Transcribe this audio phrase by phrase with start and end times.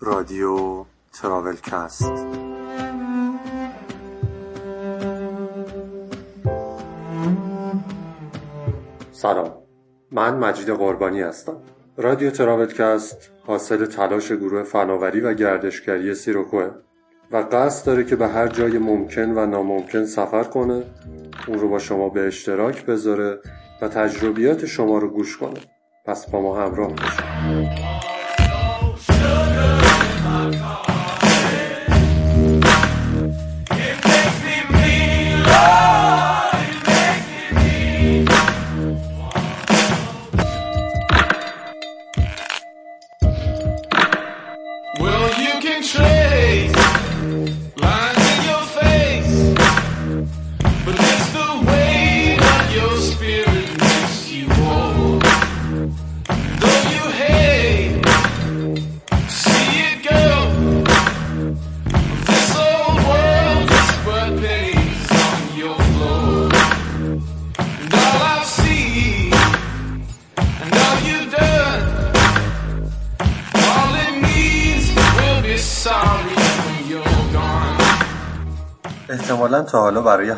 [0.00, 2.12] رادیو تراولکست.
[9.12, 9.52] سلام.
[10.12, 11.56] من مجید قربانی هستم.
[11.96, 16.70] رادیو تراولکست حاصل تلاش گروه فناوری و گردشگری سیروکوه
[17.30, 20.82] و قصد داره که به هر جای ممکن و ناممکن سفر کنه
[21.48, 23.40] اون رو با شما به اشتراک بذاره
[23.82, 25.60] و تجربیات شما رو گوش کنه.
[26.06, 27.97] پس با ما همراه باشید.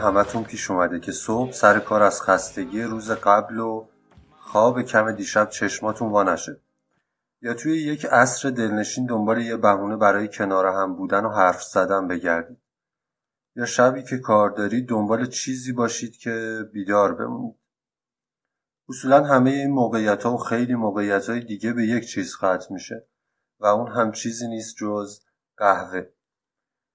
[0.01, 3.87] همتون پیش اومده که صبح سر کار از خستگی روز قبل و
[4.39, 6.61] خواب کم دیشب چشماتون وا نشه.
[7.43, 12.09] یا توی یک عصر دلنشین دنبال یه بهونه برای کنار هم بودن و حرف زدن
[12.09, 12.59] بگردید.
[13.56, 17.55] یا شبی که کار دارید دنبال چیزی باشید که بیدار بمونید.
[18.89, 23.06] اصولا همه این موقعیت ها و خیلی موقعیت های دیگه به یک چیز ختم میشه
[23.61, 25.21] و اون هم چیزی نیست جز
[25.56, 26.06] قهوه.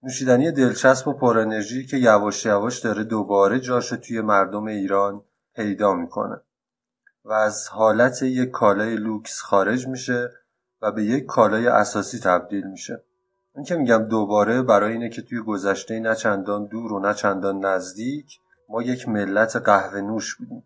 [0.06, 5.24] نوشیدنی دلچسب و پر انرژی که یواش یواش داره دوباره جاشو توی مردم ایران
[5.56, 6.42] پیدا می‌کنه
[7.26, 10.32] و از حالت یک کالای لوکس خارج میشه
[10.82, 13.04] و به یک کالای اساسی تبدیل میشه.
[13.56, 17.66] این که میگم دوباره برای اینه که توی گذشته نه چندان دور و نه چندان
[17.66, 18.40] نزدیک
[18.70, 20.64] ما یک ملت قهوه نوش بودیم.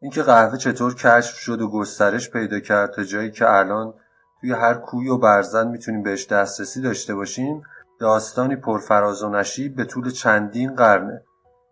[0.00, 3.94] اینکه قهوه چطور کشف شد و گسترش پیدا کرد تا جایی که الان
[4.40, 7.62] توی هر کوی و برزن می‌تونیم بهش دسترسی داشته باشیم
[8.00, 11.24] داستانی پرفراز و نشیب به طول چندین قرنه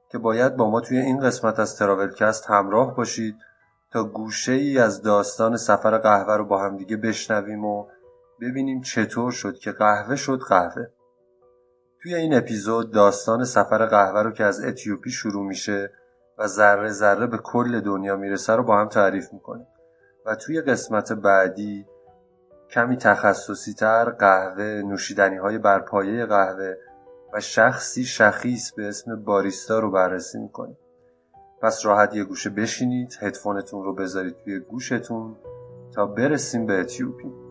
[0.09, 3.37] که باید با ما توی این قسمت از تراولکست همراه باشید
[3.93, 7.87] تا گوشه ای از داستان سفر قهوه رو با همدیگه بشنویم و
[8.41, 10.87] ببینیم چطور شد که قهوه شد قهوه.
[12.03, 15.93] توی این اپیزود داستان سفر قهوه رو که از اتیوپی شروع میشه
[16.39, 19.67] و ذره ذره به کل دنیا می‌رسه رو با هم تعریف می‌کنیم.
[20.27, 21.87] و توی قسمت بعدی
[22.75, 26.75] کمی تخصصی تر قهوه نوشیدنی های برپایه قهوه
[27.33, 30.79] و شخصی شخیص به اسم باریستا رو بررسی می‌کنیم.
[31.63, 35.37] پس راحت یه گوشه بشینید هدفونتون رو بذارید توی گوشتون
[35.95, 37.44] تا برسیم به اتیوپی.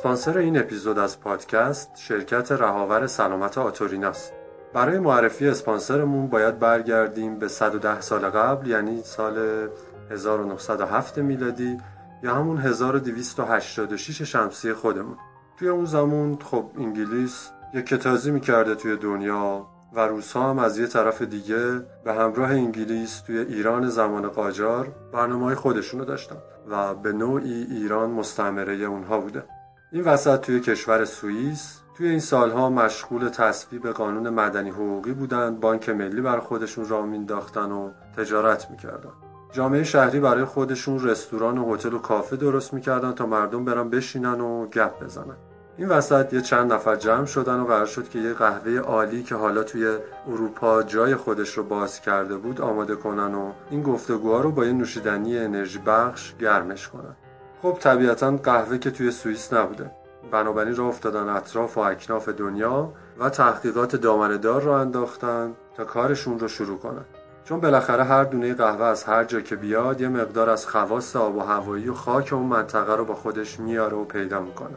[0.00, 4.32] اسپانسر این اپیزود از پادکست شرکت رهاور سلامت آتوریناست
[4.74, 9.68] برای معرفی اسپانسرمون باید برگردیم به 110 سال قبل یعنی سال
[10.10, 11.78] 1907 میلادی
[12.22, 15.16] یا همون 1286 شمسی خودمون.
[15.58, 20.86] توی اون زمان خب انگلیس یک کتازی می‌کرده توی دنیا و روسا هم از یه
[20.86, 26.36] طرف دیگه به همراه انگلیس توی ایران زمان قاجار برنامه های خودشونو داشتن
[26.70, 29.44] و به نوعی ایران مستعمره اونها بوده.
[29.92, 35.88] این وسط توی کشور سوئیس توی این سالها مشغول تصویب قانون مدنی حقوقی بودند بانک
[35.88, 39.10] ملی بر خودشون راه مینداختن و تجارت می‌کردن.
[39.52, 44.40] جامعه شهری برای خودشون رستوران و هتل و کافه درست می‌کردن تا مردم برن بشینن
[44.40, 45.36] و گپ بزنن.
[45.76, 49.34] این وسط یه چند نفر جمع شدن و قرار شد که یه قهوه عالی که
[49.34, 49.96] حالا توی
[50.26, 54.72] اروپا جای خودش رو باز کرده بود آماده کنن و این گفتگوها رو با یه
[54.72, 57.16] نوشیدنی انرژی بخش گرمش کنن.
[57.62, 59.90] خب طبیعتا قهوه که توی سوئیس نبوده.
[60.32, 66.48] بنابراین راه افتادن اطراف و اکناف دنیا و تحقیقات دامنه‌دار را انداختن تا کارشون رو
[66.48, 67.04] شروع کنن.
[67.44, 71.36] چون بالاخره هر دونه قهوه از هر جا که بیاد یه مقدار از خواص آب
[71.36, 74.76] و هوایی و خاک اون منطقه رو با خودش میاره و پیدا می‌کنه.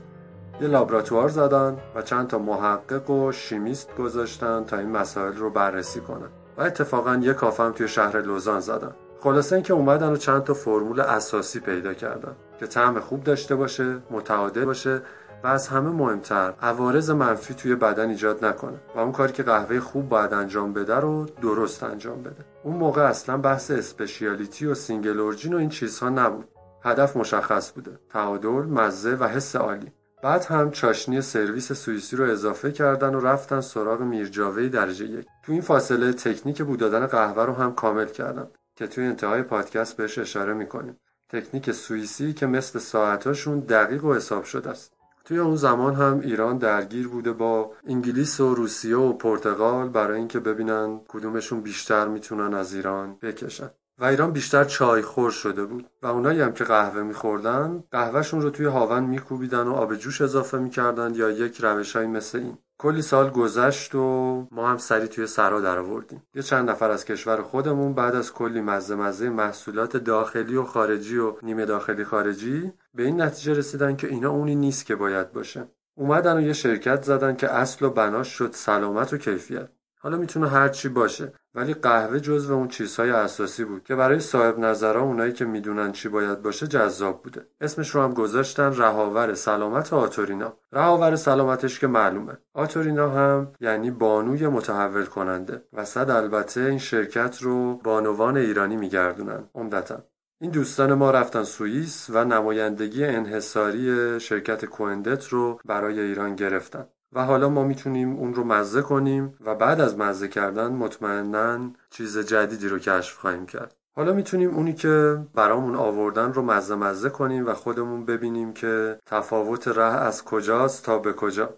[0.62, 6.00] یه لابراتوار زدن و چند تا محقق و شیمیست گذاشتن تا این مسائل رو بررسی
[6.00, 6.29] کنن.
[6.57, 8.91] و اتفاقا یه کافه هم توی شهر لوزان زدن.
[9.19, 12.36] خلاصه اینکه اومدن و چند تا فرمول اساسی پیدا کردن.
[12.59, 15.01] که طعم خوب داشته باشه متعادل باشه
[15.44, 19.79] و از همه مهمتر عوارض منفی توی بدن ایجاد نکنه و اون کاری که قهوه
[19.79, 22.45] خوب باید انجام بده رو درست انجام بده.
[22.63, 26.47] اون موقع اصلا بحث speciality و single origin و این چیزها نبود.
[26.83, 29.91] هدف مشخص بوده تعادل مزه و حس عالی.
[30.23, 35.25] بعد هم چاشنی سرویس سوئیسی رو اضافه کردن و رفتن سراغ میرجاوه درجه یک.
[35.45, 39.97] تو این فاصله تکنیک بو دادن قهوه رو هم کامل کردن که توی انتهای پادکست
[39.97, 40.97] بهش اشاره می‌کنیم.
[41.33, 44.94] تکنیک سوئیسی که مثل ساعتاشون دقیق و حساب شده است.
[45.25, 50.39] توی اون زمان هم ایران درگیر بوده با انگلیس و روسیه و پرتغال برای اینکه
[50.39, 53.69] ببینن کدومشون بیشتر می‌تونن از ایران بکشن.
[54.00, 55.89] و ایران بیشتر چای خور شده بود.
[56.01, 60.57] و اونایی هم که قهوه میخوردن قهوهشون رو توی هاون میکوبیدن و آب جوش اضافه
[60.57, 62.57] می‌کردن یا یک روشهایی مثل این.
[62.83, 66.24] کلی سال گذشت و ما هم سری توی سرا در آوردیم.
[66.35, 71.18] یه چند نفر از کشور خودمون بعد از کلی مزه مزه محصولات داخلی و خارجی
[71.18, 75.68] و نیمه داخلی خارجی به این نتیجه رسیدن که اینا اونی نیست که باید باشه.
[75.95, 79.69] اومدن و یه شرکت زدن که اصل و بناش شد سلامت و کیفیت.
[80.00, 81.33] حالا می‌تونه هر چی باشه.
[81.55, 86.09] ولی قهوه جزو اون چیزهای اساسی بود که برای صاحب نظرها اونایی که می‌دونن چی
[86.09, 87.47] باید باشه جذاب بوده.
[87.61, 90.53] اسمش رو هم گذاشتن رهاور سلامت آتورینا.
[90.71, 92.38] رهاور سلامتش که معلومه.
[92.53, 99.44] آتورینا هم یعنی بانوی متحول کننده و صد البته این شرکت رو بانوان ایرانی میگردونن
[99.55, 100.03] عمدتا.
[100.41, 106.85] این دوستان ما رفتن سوئیس و نمایندگی انحصاری شرکت کوندت رو برای ایران گرفتن.
[107.15, 112.18] و حالا ما می‌تونیم اون رو مزه کنیم و بعد از مزه کردن مطمئنا چیز
[112.18, 113.75] جدیدی رو کشف خواهیم کرد.
[113.95, 119.68] حالا می‌تونیم اونی که برامون آوردن رو مزه مزه کنیم و خودمون ببینیم که تفاوت
[119.68, 121.50] ره از کجاست تا به کجا.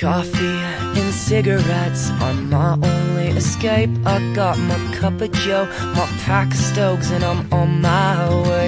[0.00, 0.60] Coffee
[1.00, 3.92] and cigarettes are my only escape.
[4.14, 5.66] I got my cup of joe,
[5.98, 8.14] my pack of stokes, and I'm on my
[8.48, 8.66] way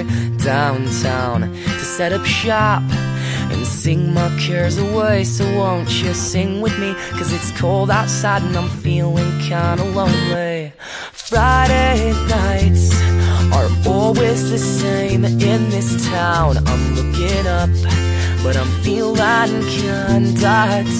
[0.51, 1.39] downtown
[1.79, 2.83] to set up shop.
[3.63, 5.23] And sing my cares away.
[5.23, 6.93] So won't you sing with me?
[7.17, 10.73] Cause it's cold outside and I'm feeling kinda lonely.
[11.11, 12.85] Friday nights
[13.57, 16.57] are always the same in this town.
[16.57, 17.69] I'm looking up,
[18.43, 20.41] but I'm feeling kinda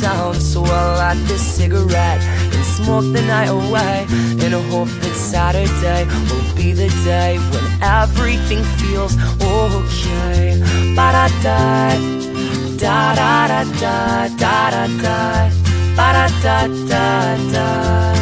[0.01, 0.35] down.
[0.35, 2.21] So I light this cigarette
[2.53, 4.05] and smoke the night away.
[4.43, 10.61] In a hope that Saturday will be the day when everything feels okay.
[10.95, 12.32] Ba da da
[12.83, 15.49] da da da da da da
[15.95, 18.13] da da da da da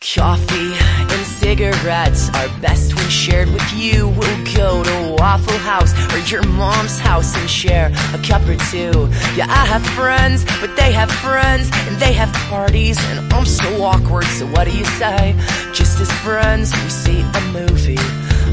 [0.00, 0.72] Coffee
[1.12, 4.08] and cigarettes are best when shared with you.
[4.08, 9.10] We'll go to Waffle House or your mom's house and share a cup or two.
[9.36, 13.68] Yeah, I have friends, but they have friends and they have parties, and I'm so
[13.84, 14.24] awkward.
[14.24, 15.36] So what do you say?
[15.72, 18.02] Just as friends, we see a movie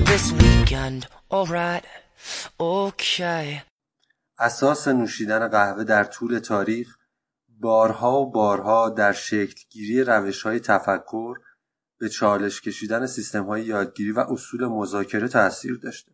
[0.05, 1.07] this weekend.
[1.31, 1.85] Alright,
[2.59, 3.63] okay.
[4.43, 6.97] اساس نوشیدن قهوه در طول تاریخ
[7.59, 11.37] بارها و بارها در شکلگیری روش های تفکر
[11.99, 16.11] به چالش کشیدن سیستم های یادگیری و اصول مذاکره تاثیر داشته.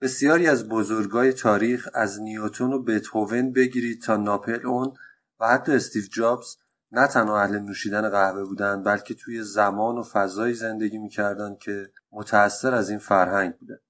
[0.00, 4.94] بسیاری از بزرگای تاریخ از نیوتون و بتهوون بگیرید تا ناپل اون
[5.40, 6.56] و حتی استیو جابز
[6.92, 12.74] نه تنها اهل نوشیدن قهوه بودند بلکه توی زمان و فضایی زندگی می‌کردند که متأثر
[12.74, 13.80] از این فرهنگ بوده.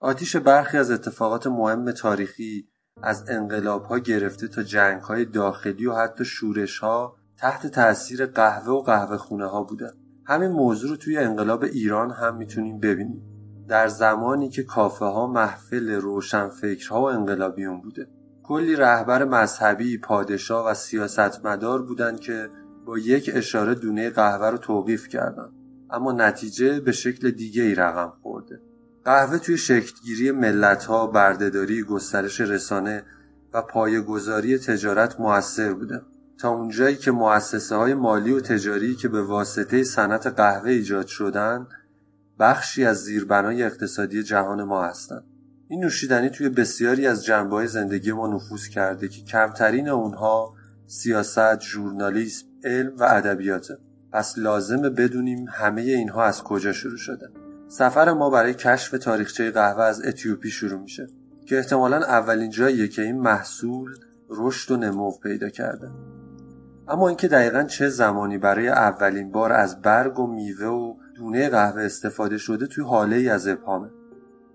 [0.00, 2.71] آتیش برخی از اتفاقات مهم تاریخی
[3.02, 8.72] از انقلاب ها گرفته تا جنگ های داخلی و حتی شورش ها تحت تاثیر قهوه
[8.72, 9.92] و قهوه خونه ها بوده
[10.24, 13.22] همین موضوع رو توی انقلاب ایران هم می‌تونیم ببینیم.
[13.68, 18.08] در زمانی که کافه ها محفل روشنفکرها و انقلابیون بوده.
[18.42, 22.48] کلی رهبر مذهبی پادشاه و سیاستمدار بودند که
[22.86, 25.52] با یک اشاره دونه قهوه رو توقیف کردند
[25.90, 28.60] اما نتیجه به شکل دیگه ای رقم خورده.
[29.04, 33.02] قهوه توی شکلگیری ملت ها بردهداری گسترش رسانه
[33.52, 36.02] و پایه‌گذاری تجارت موثر بوده.
[36.38, 41.66] تا اونجایی که مؤسسه های مالی و تجاری که به واسطه صنعت قهوه ایجاد شدن
[42.38, 45.24] بخشی از زیربنای اقتصادی جهان ما هستند.
[45.68, 50.54] این نوشیدنی توی بسیاری از جنبه زندگی ما نفوذ کرده که کمترین اونها
[50.86, 53.78] سیاست، ژورنالیسم، علم و ادبیاته.
[54.12, 57.41] پس لازمه بدونیم همه اینها از کجا شروع شده.
[57.72, 61.08] سفر ما برای کشف تاریخچه قهوه از اتیوپی شروع میشه
[61.46, 63.94] که احتمالا اولین جاییه که این محصول
[64.30, 65.90] رشد و نمو پیدا کرده.
[66.88, 71.82] اما اینکه دقیقا چه زمانی برای اولین بار از برگ و میوه و دونه قهوه
[71.82, 73.88] استفاده شده توی حاله ای از ابهامه.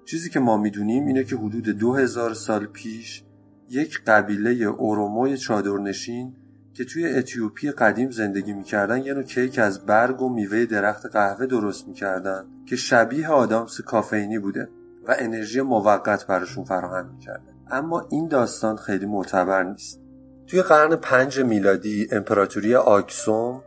[0.05, 3.23] چیزی که ما می‌دونیم اینه که حدود دو هزار سال پیش
[3.69, 6.35] یک قبیله اوروموی چادرنشین
[6.77, 11.45] که توی اتیوپی قدیم زندگی می‌کردن یه نوع کیک از برگ و میوه درخت قهوه
[11.45, 14.69] درست می‌کردن که شبیه آدامس کافئینی بوده
[15.07, 17.53] و انرژی موقت براشون فراهم می‌کرده.
[17.71, 20.01] اما این داستان خیلی معتبر نیست.
[20.47, 23.63] توی قرن پنج میلادی امپراتوری آکسوم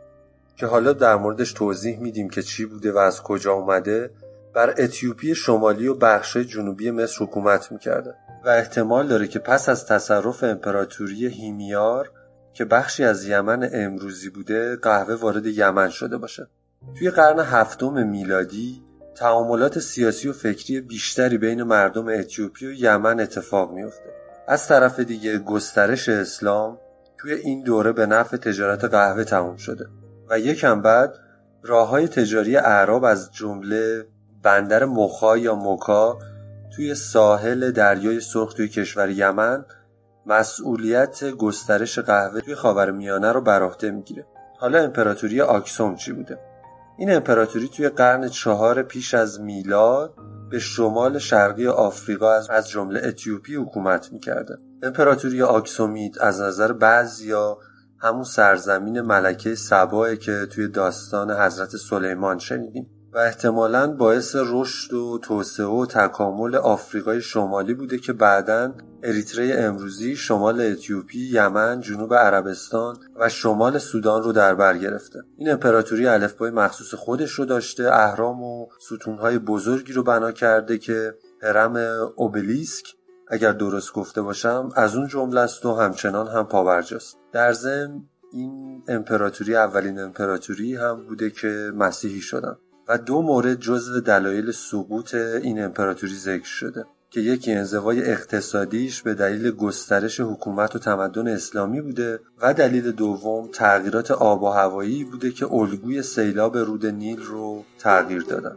[0.55, 4.11] که حالا در موردش توضیح میدیم که چی بوده و از کجا اومده
[4.53, 8.15] بر اتیوپی شمالی و بخش جنوبی مصر حکومت می‌کرده.
[8.45, 12.11] و احتمال داره که پس از تصرف امپراتوری هیمیار
[12.53, 16.47] که بخشی از یمن امروزی بوده قهوه وارد یمن شده باشه.
[16.99, 18.83] توی قرن هفتم میلادی
[19.15, 24.09] تعاملات سیاسی و فکری بیشتری بین مردم اتیوپی و یمن اتفاق میفته
[24.47, 26.77] از طرف دیگه گسترش اسلام
[27.17, 29.87] توی این دوره به نفع تجارت قهوه تموم شده
[30.29, 31.17] و یکم بعد
[31.63, 34.05] راه های تجاری اعراب از جمله
[34.43, 36.19] بندر مخا یا موکا
[36.75, 39.65] توی ساحل دریای سرخ توی کشور یمن
[40.25, 44.25] مسئولیت گسترش قهوه توی خاورمیانه رو بر عهده می‌گیره.
[44.59, 46.39] حالا امپراتوری آکسوم چی بوده؟
[46.97, 50.13] این امپراتوری توی قرن چهار پیش از میلاد
[50.49, 54.57] به شمال شرقی آفریقا از جمله اتیوپی حکومت می‌کرده.
[54.83, 57.57] امپراتوری آکسومید از نظر بعضیا
[57.99, 65.19] همون سرزمین ملکه سباه که توی داستان حضرت سلیمان شنیدیم و احتمالا باعث رشد و
[65.23, 68.73] توسعه و تکامل آفریقای شمالی بوده که بعدا
[69.03, 75.19] اریتره امروزی شمال اتیوپی، یمن، جنوب عربستان و شمال سودان رو در بر گرفته.
[75.37, 81.15] این امپراتوری الفبای مخصوص خودش رو داشته، اهرام و ستونهای بزرگی رو بنا کرده که
[81.41, 81.75] هرم
[82.15, 82.85] اوبلیسک
[83.27, 87.17] اگر درست گفته باشم از اون جمله است و همچنان هم پاورجاست.
[87.31, 88.01] در ضمن
[88.33, 92.55] این امپراتوری اولین امپراتوری هم بوده که مسیحی شدن
[92.87, 99.13] و دو مورد جزو دلایل سقوط این امپراتوری ذکر شده که یکی انزوای اقتصادیش به
[99.13, 105.31] دلیل گسترش حکومت و تمدن اسلامی بوده و دلیل دوم تغییرات آب و هوایی بوده
[105.31, 108.55] که الگوی سیلاب رود نیل رو تغییر دادن.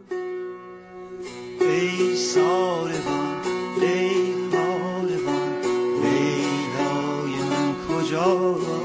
[1.61, 3.35] ای ساربان
[3.81, 4.35] ای
[7.49, 8.84] من کجا؟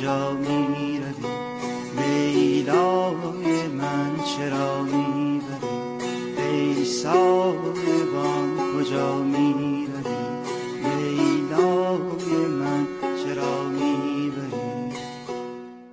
[0.00, 1.26] کجا می‌روی؟
[1.96, 6.02] لیلای من چرا می‌بری
[6.38, 10.14] ای ساربان کجا می‌روی؟
[10.84, 12.86] لیلای من
[13.24, 14.92] چرا می‌بری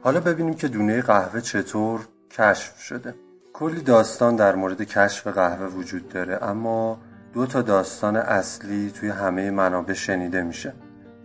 [0.04, 2.00] حالا ببینیم که دونه قهوه چطور
[2.32, 3.16] کشف شده.
[3.54, 7.00] کلی داستان در مورد کشف قهوه وجود داره اما
[7.34, 10.74] دو تا داستان اصلی توی همه منابع شنیده میشه.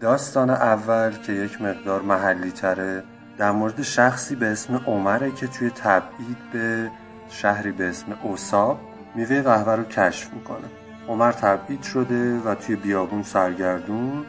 [0.03, 3.03] داستان اول که یک مقدار محلی تره
[3.39, 6.91] در مورد شخصی به اسم عمره که توی تبعید به
[7.29, 8.81] شهری به اسم اوساب
[9.15, 10.69] میوه قهوه رو کشف می‌کنه.
[11.09, 14.25] عمر تبعید شده و توی بیابون سرگردون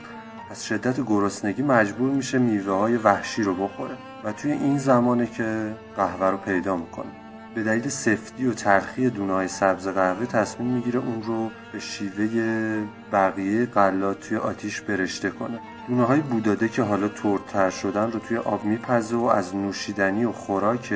[0.51, 5.75] از شدت گرسنگی مجبور میشه میوه های وحشی رو بخوره و توی این زمانه که
[5.95, 7.22] قهوه رو پیدا می‌کنه.
[7.55, 12.87] به دلیل سفتی و ترخی دونه های سبز قهوه تصمیم می‌گیره اون رو به شیوه
[13.11, 15.59] بقیه غلات توی آتیش برشته کنه.
[15.87, 20.31] دونه های بوداده که حالا تردتر شدن رو توی آب میپزه و از نوشیدنی و
[20.31, 20.93] خوراک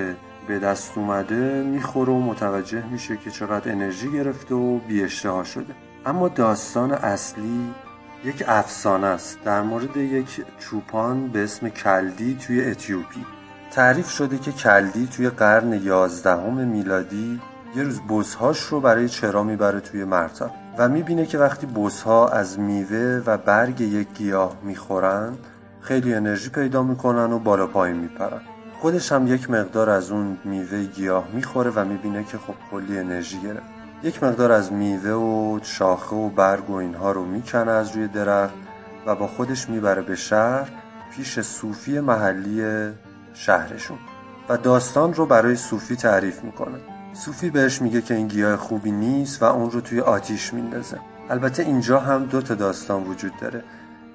[0.47, 5.75] به دست اومده می‌خوره و متوجه میشه که چقدر انرژی گرفته و بی شده.
[6.05, 7.73] اما داستان اصلی
[8.25, 9.39] یک افسانه است.
[9.43, 13.36] در مورد یک چوپان به اسم کلدی توی اتیوپی.
[13.71, 17.41] تعریف شده که کلدی توی قرن یازدهم میلادی
[17.75, 22.59] یه روز بزهاش رو برای چرا می‌بره توی مرتب و می‌بینه که وقتی بزها از
[22.59, 25.33] میوه و برگ یک گیاه می‌خورن
[25.81, 28.41] خیلی انرژی پیدا می‌کنن و بالا پایین میپرن.
[28.79, 33.41] خودش هم یک مقدار از اون میوه گیاه می‌خوره و می‌بینه که خب کلی انرژی
[33.41, 33.77] گرفت.
[34.03, 38.53] یک مقدار از میوه و شاخه و برگ و اینها رو می‌کنه از روی درخت
[39.05, 40.69] و با خودش می‌بره به شهر
[41.15, 42.61] پیش صوفی محلی
[43.37, 43.97] شهرشون.
[44.49, 46.77] و داستان رو برای صوفی تعریف می‌کنه.
[47.13, 50.99] صوفی بهش میگه که این گیاه خوبی نیست و اون رو توی آتیش میندازه.
[51.29, 53.63] البته اینجا هم دو تا داستان وجود داره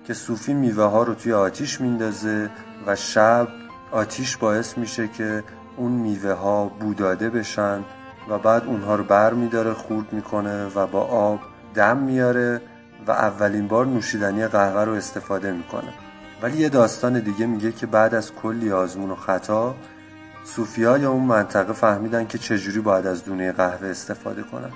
[0.04, 2.50] که صوفی میوه ها رو توی آتیش میندازه
[2.86, 3.48] و شب
[3.90, 5.44] آتیش باعث میشه که
[5.76, 7.84] اون میوه ها بوداده بشن
[8.28, 11.40] و بعد اونها رو بر میداره خورد می‌کنه و با آب
[11.74, 12.60] دم میاره
[13.06, 15.92] و اولین بار نوشیدنی قهوه رو استفاده می‌کنه.
[16.42, 19.74] ولی یه داستان دیگه میگه که بعد از کلی آزمون و خطا
[20.44, 24.70] صوفیای اون منطقه فهمیدن که چجوری باید از دونه قهوه استفاده کنن.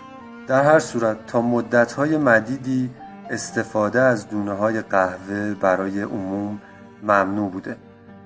[0.46, 2.90] در هر صورت تا مدتهای مدیدی
[3.30, 6.60] استفاده از دونه های قهوه برای عموم
[7.02, 7.76] ممنوع بوده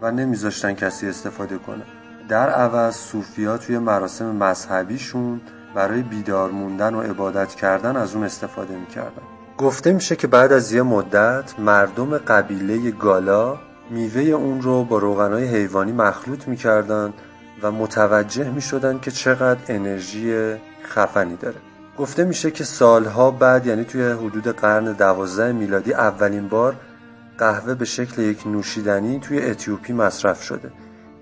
[0.03, 1.83] و نمیذاشتن کسی استفاده کنه.
[2.29, 5.41] در عوض صوفیا توی مراسم مذهبیشون
[5.75, 9.40] برای بیدار موندن و عبادت کردن از اون استفاده می‌کردن.
[9.61, 13.59] گفته میشه که بعد از یه مدت مردم قبیله گالا
[13.91, 17.13] میوه اون رو با روغنای حیوانی مخلوط می‌کردن
[17.63, 21.57] و متوجه می‌شدن که چقدر انرژی خفنی داره.
[21.99, 26.77] گفته میشه که سالها بعد یعنی توی حدود قرن دوازده میلادی اولین بار
[27.39, 30.73] قهوه به شکل یک نوشیدنی توی اتیوپی مصرف شده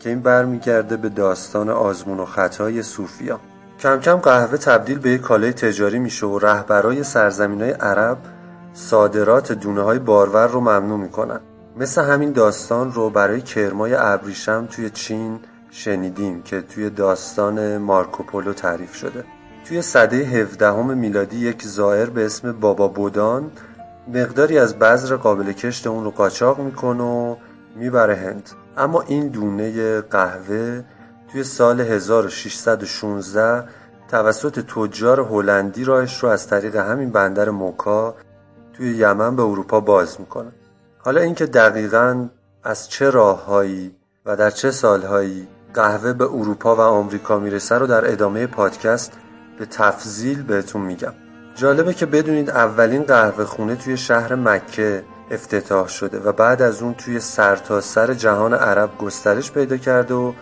[0.00, 3.40] که این برمیگرده به داستان آزمون و خطای صوفیا
[3.78, 8.18] کم کم قهوه تبدیل به یک کالای تجاری میشه و رهبرای سرزمین های عرب
[8.72, 11.40] صادرات دونه های بارور رو ممنوع می‌کنن.
[11.76, 18.94] مثل همین داستان رو برای کرمای ابریشم توی چین شنیدیم که توی داستان مارکوپولو تعریف
[18.94, 19.24] شده.
[19.64, 23.50] توی سده 17 میلادی یک زائر به اسم بابا بودان
[24.14, 27.36] مقداری از بذر قابل کشت اون رو قاچاق می‌کنه و
[27.76, 28.50] می‌بره هند.
[28.76, 30.84] اما این دونه قهوه
[31.32, 33.68] توی سال 1616
[34.08, 38.14] توسط تجار هلندی راهش رو از طریق همین بندر موکا
[38.72, 40.52] توی یمن به اروپا باز می‌کنه.
[40.98, 42.28] حالا اینکه دقیقا
[42.64, 43.94] از چه راههایی
[44.26, 49.12] و در چه سالهایی قهوه به اروپا و آمریکا می‌رسه رو در ادامه پادکست
[49.58, 51.12] به تفضیل بهتون میگم.
[51.54, 56.94] جالبه که بدونید اولین قهوه خونه توی شهر مکه افتتاح شده و بعد از اون
[56.94, 60.32] توی سرتاسر سر جهان عرب گسترش پیدا کرده و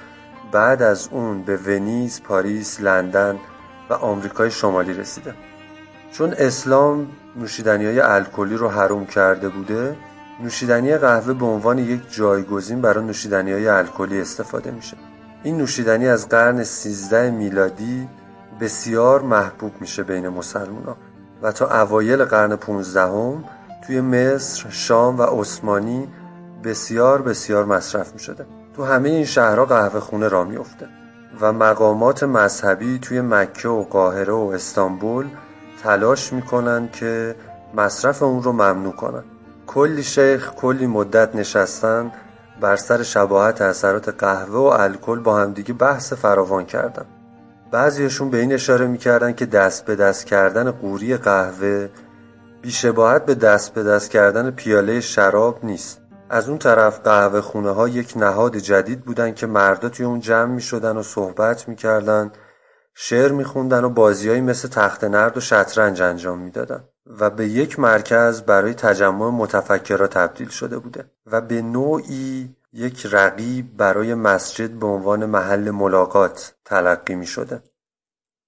[0.52, 3.36] بعد از اون به ونیز، پاریس، لندن
[3.90, 5.34] و آمریکای شمالی رسیده
[6.12, 9.96] چون اسلام نوشیدنی های الکلی رو حروم کرده بوده
[10.42, 14.96] نوشیدنی قهوه به عنوان یک جایگزین برای نوشیدنی های الکلی استفاده میشه
[15.42, 18.08] این نوشیدنی از قرن 13 میلادی
[18.60, 20.96] بسیار محبوب میشه بین مسلمان
[21.42, 23.44] و تا اوایل قرن 15 هم
[23.86, 26.08] توی مصر، شام و عثمانی
[26.64, 28.46] بسیار بسیار مصرف می شده.
[28.76, 30.88] تو همه این شهرها قهوه خونه را میفته
[31.40, 35.26] و مقامات مذهبی توی مکه و قاهره و استانبول
[35.82, 37.36] تلاش می‌کنن که
[37.74, 39.24] مصرف اون رو ممنوع کنن.
[39.66, 42.12] کلی شیخ کلی مدت نشستن
[42.60, 47.04] بر سر شباهت اثرات قهوه و الکل با همدیگه بحث فراوان کردن.
[47.70, 51.88] بعضیشون به این اشاره می‌کردن که دست به دست کردن قوری قهوه
[52.62, 56.05] بیشباهت به دست به دست کردن پیاله شراب نیست.
[56.30, 60.52] از اون طرف قهوه خونه ها یک نهاد جدید بودن که مردا توی اون جمع
[60.52, 62.32] می شدن و صحبت می کردن
[62.94, 66.84] شعر می خوندن و بازیهایی مثل تخت نرد و شطرنج انجام می‌دادن
[67.20, 73.76] و به یک مرکز برای تجمع متفکرها تبدیل شده بوده و به نوعی یک رقیب
[73.76, 77.62] برای مسجد به عنوان محل ملاقات تلقی می شده.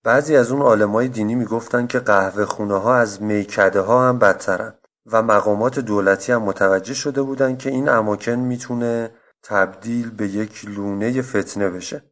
[0.05, 4.75] بعضی از اون عالمای دینی می‌گفتن که قهوه خونه ها از میکده ها هم بدترن
[5.13, 9.11] و مقامات دولتی هم متوجه شده بودن که این اماکن می‌تونه
[9.43, 12.03] تبدیل به یک لونه فتنه بشه.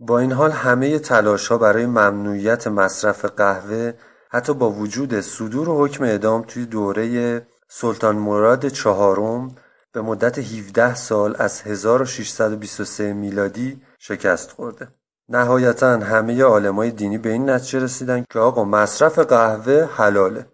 [0.00, 3.92] با این حال همه تلاش ها برای ممنوعیت مصرف قهوه
[4.30, 9.54] حتی با وجود صدور و حکم اعدام توی دوره سلطان مراد چهارم
[9.92, 14.88] به مدت 17 سال از 1623 میلادی شکست خورده.
[15.28, 20.46] نهایتا همه عالمای دینی به این نتیجه رسیدن که آقا مصرف قهوه حلاله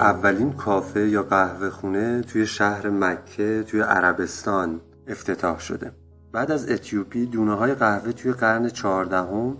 [0.00, 5.92] اولین کافه یا قهوه خونه توی شهر مکه توی عربستان افتتاح شده.
[6.32, 9.56] بعد از اتیوپی دونه های قهوه توی قرن چهاردهم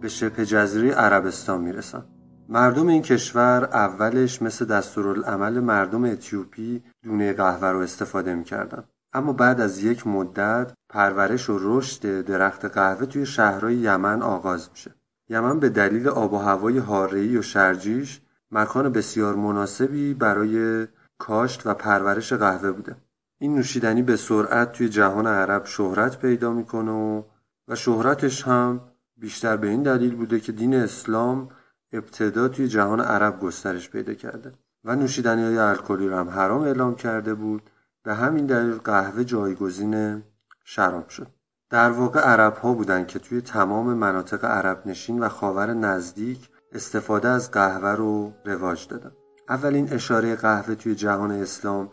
[0.00, 2.04] به شبه جزیره عربستان می‌رسن.
[2.48, 8.84] مردم این کشور اولش مثل دستورالعمل مردم اتیوپی دونه قهوه رو استفاده می‌کردن.
[9.12, 14.94] اما بعد از یک مدت پرورش و رشد درخت قهوه توی شهرهای یمن آغاز میشه.
[15.28, 20.86] یمن به دلیل آب و هوای حاره‌ای و شرجیش مکان بسیار مناسبی برای
[21.18, 22.96] کاشت و پرورش قهوه بوده.
[23.38, 27.22] این نوشیدنی به سرعت توی جهان عرب شهرت پیدا می‌کنه و
[27.68, 28.80] و شهرتش هم
[29.16, 31.48] بیشتر به این دلیل بوده که دین اسلام
[31.92, 34.52] ابتدا توی جهان عرب گسترش پیدا کرده
[34.84, 37.70] و نوشیدنی های الکلی رو هم حرام اعلام کرده بود.
[38.02, 40.22] به همین دلیل قهوه جایگزین
[40.64, 41.26] شراب شد.
[41.70, 47.28] در واقع عرب ها بودن که توی تمام مناطق عرب نشین و خاور نزدیک استفاده
[47.28, 49.12] از قهوه رو رواج دادن
[49.48, 51.90] اولین اشاره قهوه توی جهان اسلام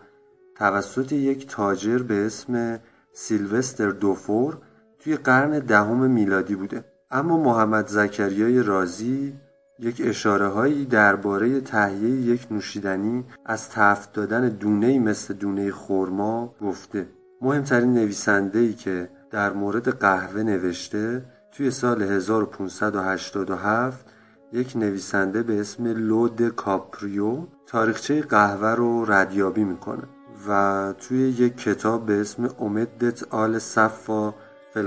[0.55, 2.79] توسط یک تاجر به اسم
[3.13, 4.57] سیلوستر دوفور
[4.99, 6.85] توی قرن دهم میلادی بوده.
[7.11, 9.33] اما محمد زکریای رازی
[9.79, 17.07] یک اشاره هایی درباره تهیه یک نوشیدنی از تفت دادن دونه مثل دونه خورما گفته.
[17.41, 24.12] مهمترین نویسنده ای که در مورد قهوه نوشته توی سال 1587
[24.53, 27.37] یک نویسنده به اسم لود کاپریو
[27.67, 30.03] تاریخچه قهوه رو ردیابی می‌کنه
[30.47, 34.33] و توی یک کتاب به اسم امدت آل صفا
[34.73, 34.81] فی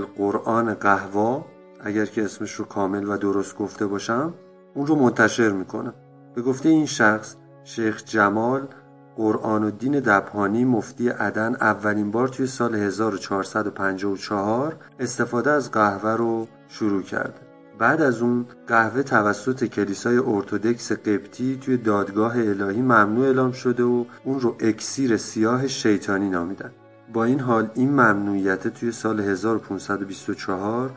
[0.81, 1.45] قهوه
[1.81, 4.35] اگر که اسمش رو کامل و درست گفته باشم
[4.75, 5.93] اون رو منتشر می‌کنه.
[6.35, 8.69] به گفته این شخص شیخ جمال
[9.17, 16.49] قرآن و دین دبهانی مفتی عدن اولین بار توی سال 1454 استفاده از قهوه رو
[16.69, 17.46] شروع کرده.
[17.79, 24.05] بعد از اون قهوه توسط کلیسای ارتودکس قبطی توی دادگاه الهی ممنوع اعلام شده و
[24.25, 26.71] اون رو اکسیر سیاه شیطانی نامیدن.
[27.13, 30.91] با این حال این ممنوعیت توی سال 1524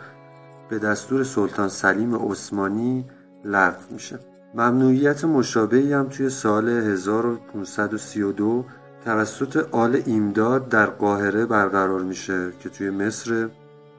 [0.70, 3.06] به دستور سلطان سلیم عثمانی
[3.46, 4.20] لغو میشه.
[4.56, 8.66] ممنوعیت مشابهی هم توی سال 1532
[9.06, 13.50] توسط آل ایمداد در قاهره برقرار میشه که توی مصر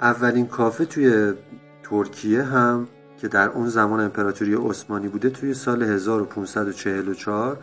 [0.00, 1.32] اولین کافه توی
[1.90, 2.88] ترکیه هم
[3.20, 7.58] که در اون زمان امپراتوری عثمانی بوده توی سال 1544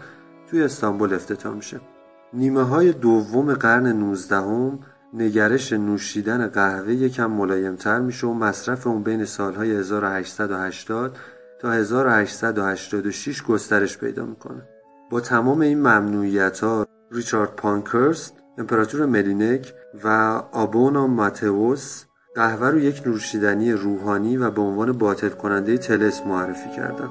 [0.50, 1.80] توی استانبول افتتاح میشه.
[2.34, 4.80] نیمه های دوم قرن 19 هم
[5.14, 11.18] نگرش نوشیدن قهوه یکم ملایمتر میشه و مصرف اون بین سالهای 1880
[11.60, 14.62] تا 1886 گسترش پیدا می‌کنه.
[15.10, 20.08] با تمام این ممنوعیت ها ریچارد پانکرست امپراتور ملینک و
[20.52, 22.07] آبونا ماتئوس
[22.38, 27.10] قهوه رو یک نوشیدنی روحانی و به عنوان باطل کننده تلس معرفی کردن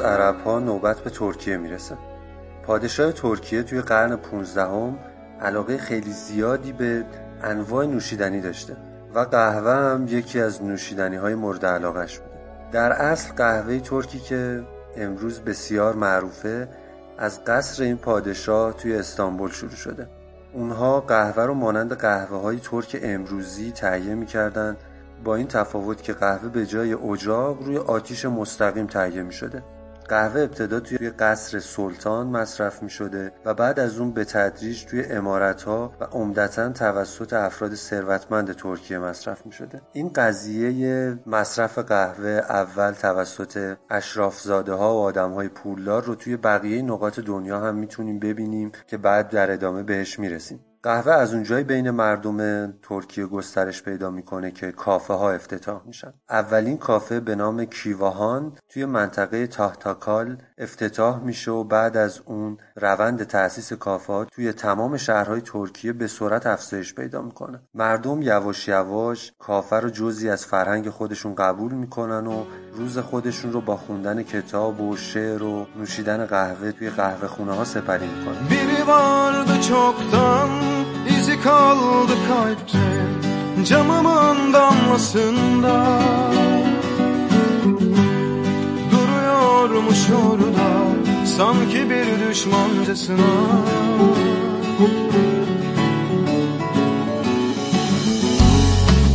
[0.00, 1.96] عرب ها نوبت به ترکیه می‌رسه.
[2.66, 4.98] پادشاه ترکیه توی قرن 15 هم
[5.40, 7.04] علاقه خیلی زیادی به
[7.42, 8.76] انواع نوشیدنی داشته
[9.14, 12.30] و قهوه هم یکی از نوشیدنی های مورد علاقش بوده.
[12.72, 14.64] در اصل قهوه ترکی که
[14.96, 16.68] امروز بسیار معروفه
[17.18, 20.08] از قصر این پادشاه توی استانبول شروع شده.
[20.52, 24.76] اونها قهوه رو مانند قهوه های ترک امروزی تهیه می‌کردن
[25.24, 29.62] با این تفاوت که قهوه به جای اجاق روی آتیش مستقیم تهیه می شده
[30.10, 35.04] قهوه ابتدا توی قصر سلطان مصرف می شده و بعد از اون به تدریج توی
[35.04, 42.30] امارت ها و عمدتا توسط افراد ثروتمند ترکیه مصرف می شده این قضیه مصرف قهوه
[42.30, 48.18] اول توسط اشرافزاده ها و آدم های پولدار رو توی بقیه نقاط دنیا هم می‌تونیم
[48.18, 50.69] ببینیم که بعد در ادامه بهش می‌رسیم.
[50.82, 56.12] قهوه از اونجای بین مردم ترکیه گسترش پیدا می‌کنه که کافه ها افتتاح میشن.
[56.30, 63.22] اولین کافه به نام کیواهان توی منطقه تاهتاکال افتتاح میشه و بعد از اون روند
[63.22, 67.60] تأسیس کافه توی تمام شهرهای ترکیه به سرعت افزایش پیدا می‌کنه.
[67.74, 72.44] مردم یواش یواش کافه رو جزی از فرهنگ خودشون قبول می‌کنن و
[72.74, 77.64] روز خودشون رو با خوندن کتاب و شعر و نوشیدن قهوه توی قهوه خونه ها
[77.64, 78.48] سپری می‌کنن.
[78.50, 80.50] Biri vardı çoktan
[81.16, 82.14] izi kaldı
[89.70, 90.68] Duruyormuş orada
[91.36, 93.30] sanki bir düşmancasına.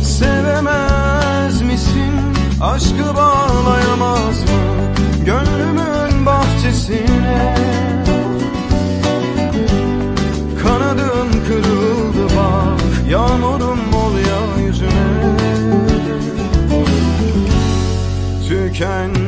[0.02, 2.12] Sevemez misin?
[2.62, 4.94] Aşkı bağlayamaz mı?
[5.24, 7.56] Gönlümün bahçesine.
[10.62, 15.36] Kanadın kırıldı bak Yağmurum ol ya yüzüne.
[18.48, 19.25] Tükendim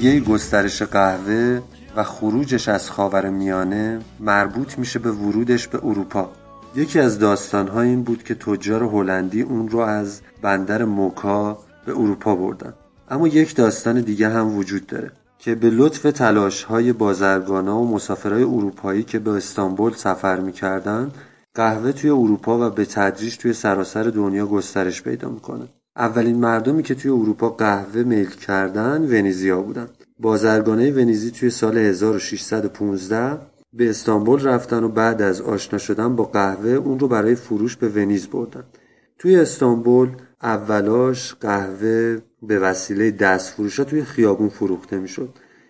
[0.00, 1.60] دیگه گسترش قهوه
[1.96, 6.30] و خروجش از خاور میانه مربوط میشه به ورودش به اروپا.
[6.74, 12.34] یکی از داستانها این بود که تجار هلندی اون رو از بندر موکا به اروپا
[12.34, 12.74] بردن.
[13.10, 19.02] اما یک داستان دیگه هم وجود داره که به لطف تلاش های و مسافرهای اروپایی
[19.02, 21.10] که به استانبول سفر می‌کردن
[21.54, 25.68] قهوه توی اروپا و به تدریج توی سراسر دنیا گسترش پیدا می‌کنه.
[25.98, 29.88] اولین مردمی که توی اروپا قهوه میل کردن ونیزیا بودن.
[30.18, 33.38] بازرگانه ونیزی توی سال 1615
[33.72, 37.88] به استانبول رفتن و بعد از آشنا شدن با قهوه اون رو برای فروش به
[37.88, 38.64] ونیز بردن.
[39.18, 40.08] توی استانبول
[40.42, 45.28] اولاش قهوه به وسیله دست فروش توی خیابون فروخته می‌شد.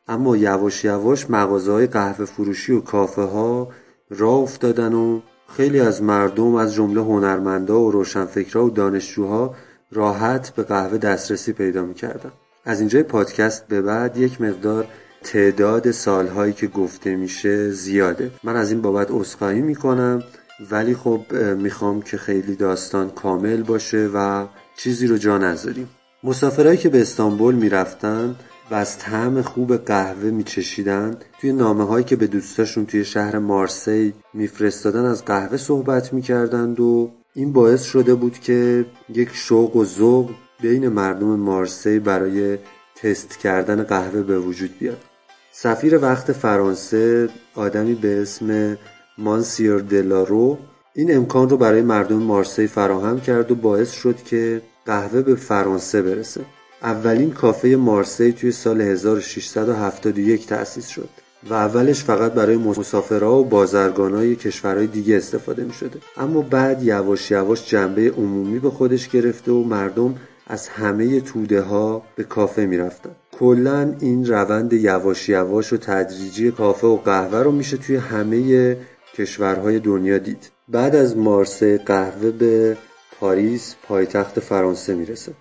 [0.08, 3.68] اما یواش یواش مغازه های قهوه فروشی و کافه ها
[4.10, 9.54] راه افتادن و خیلی از مردم از جمله هنرمندا و روشنفکرها و دانشجوها
[9.92, 12.32] راحت به قهوه دسترسی پیدا می‌کردن
[12.64, 14.86] از اینجای پادکست به بعد یک مقدار
[15.24, 18.30] تعداد سالهایی که گفته میشه زیاده.
[18.44, 20.22] من از این بابت عذرخواهی می‌کنم
[20.70, 24.46] ولی خب می‌خوام که خیلی داستان کامل باشه و
[24.76, 25.88] چیزی رو جا نذاریم.
[26.24, 28.36] مسافرهایی که به استانبول می‌رفتن
[28.70, 34.14] و از طعم خوب قهوه میچشیدن توی نامه هایی که به دوستاشون توی شهر مارسی
[34.34, 40.30] میفرستادن از قهوه صحبت می‌کردند و این باعث شده بود که یک شوق و ذوق
[40.60, 42.58] بین مردم مارسی برای
[42.96, 45.04] تست کردن قهوه به وجود بیاد.
[45.52, 48.78] سفیر وقت فرانسه آدمی به اسم
[49.18, 50.58] مانسیر دلارو
[50.94, 56.02] این امکان رو برای مردم مارسی فراهم کرد و باعث شد که قهوه به فرانسه
[56.02, 56.40] برسه.
[56.82, 61.08] اولین کافه مارسی توی سال 1671 تأسیس شد.
[61.50, 67.30] و اولش فقط برای مسافرها و بازرگانای کشورهای دیگه استفاده می شده اما بعد یواش
[67.30, 70.14] یواش جنبه عمومی به خودش گرفته و مردم
[70.46, 76.50] از همه توده ها به کافه می رفتن کلا این روند یواش یواش و تدریجی
[76.50, 78.76] کافه و قهوه رو میشه توی همه
[79.14, 80.50] کشورهای دنیا دید.
[80.68, 82.76] بعد از مارسی قهوه به
[83.20, 85.32] پاریس پایتخت فرانسه می‌رسه.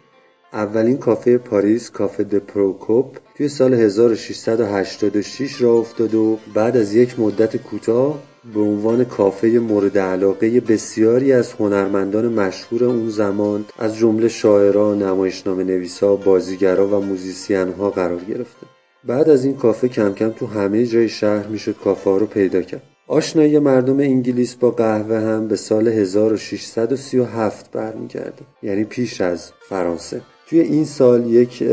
[0.57, 7.19] اولین کافه پاریس کافه د پروکوپ توی سال 1686 راه افتاد و بعد از یک
[7.19, 8.19] مدت کوتاه
[8.53, 15.63] به عنوان کافه مورد علاقه بسیاری از هنرمندان مشهور اون زمان از جمله شاعران، نمایشنامه
[15.63, 18.67] نویسا، بازیگرا و موزیسین ها قرار گرفته.
[19.03, 22.61] بعد از این کافه کم کم تو همه جای شهر می‌شد کافه ها رو پیدا
[22.61, 22.83] کرد.
[23.07, 30.59] آشنایی مردم انگلیس با قهوه هم به سال 1637 برمیگرده یعنی پیش از فرانسه توی
[30.59, 31.63] این سال یک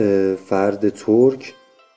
[0.46, 1.54] فرد ترک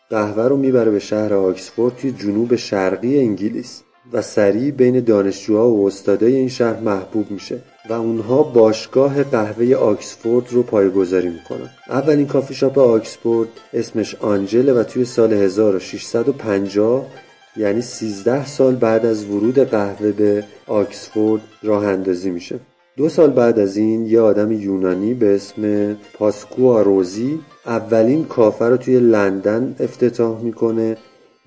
[0.10, 5.88] قهوه رو می‌بره به شهر آکسفورد توی جنوب شرقی انگلیس و سریع بین دانشجوها و
[5.88, 7.60] استادای این شهر محبوب میشه
[7.90, 11.70] و اونها باشگاه قهوه آکسفورد رو پایگذاری می‌کنن.
[11.90, 17.06] اولین کافی شاپ آکسفورد اسمش آنجله و توی سال 1650
[17.58, 22.60] یعنی 13 سال بعد از ورود قهوه به آکسفورد راه اندازی میشه.
[22.98, 28.78] دو سال بعد از این یه آدم یونانی به اسم پاسکو آروزی اولین کافه رو
[28.78, 30.98] توی لندن افتتاح می‌کنه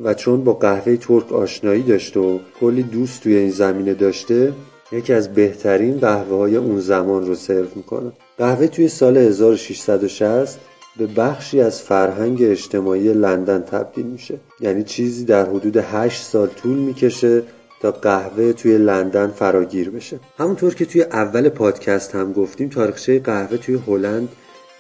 [0.01, 4.53] و چون با قهوه ترک آشنایی داشته و کلی دوست توی این زمینه داشته
[4.93, 8.13] یکی از بهترین قهوه های اون زمان رو سرو می‌کنه.
[8.39, 10.61] قهوه توی سال 1660
[10.97, 14.35] به بخشی از فرهنگ اجتماعی لندن تبدیل میشه.
[14.61, 17.43] یعنی چیزی در حدود 8 سال طول می‌کشه
[17.81, 20.21] تا قهوه توی لندن فراگیر بشه.
[20.39, 24.29] همونطور که توی اول پادکست هم گفتیم تاریخچه قهوه توی هلند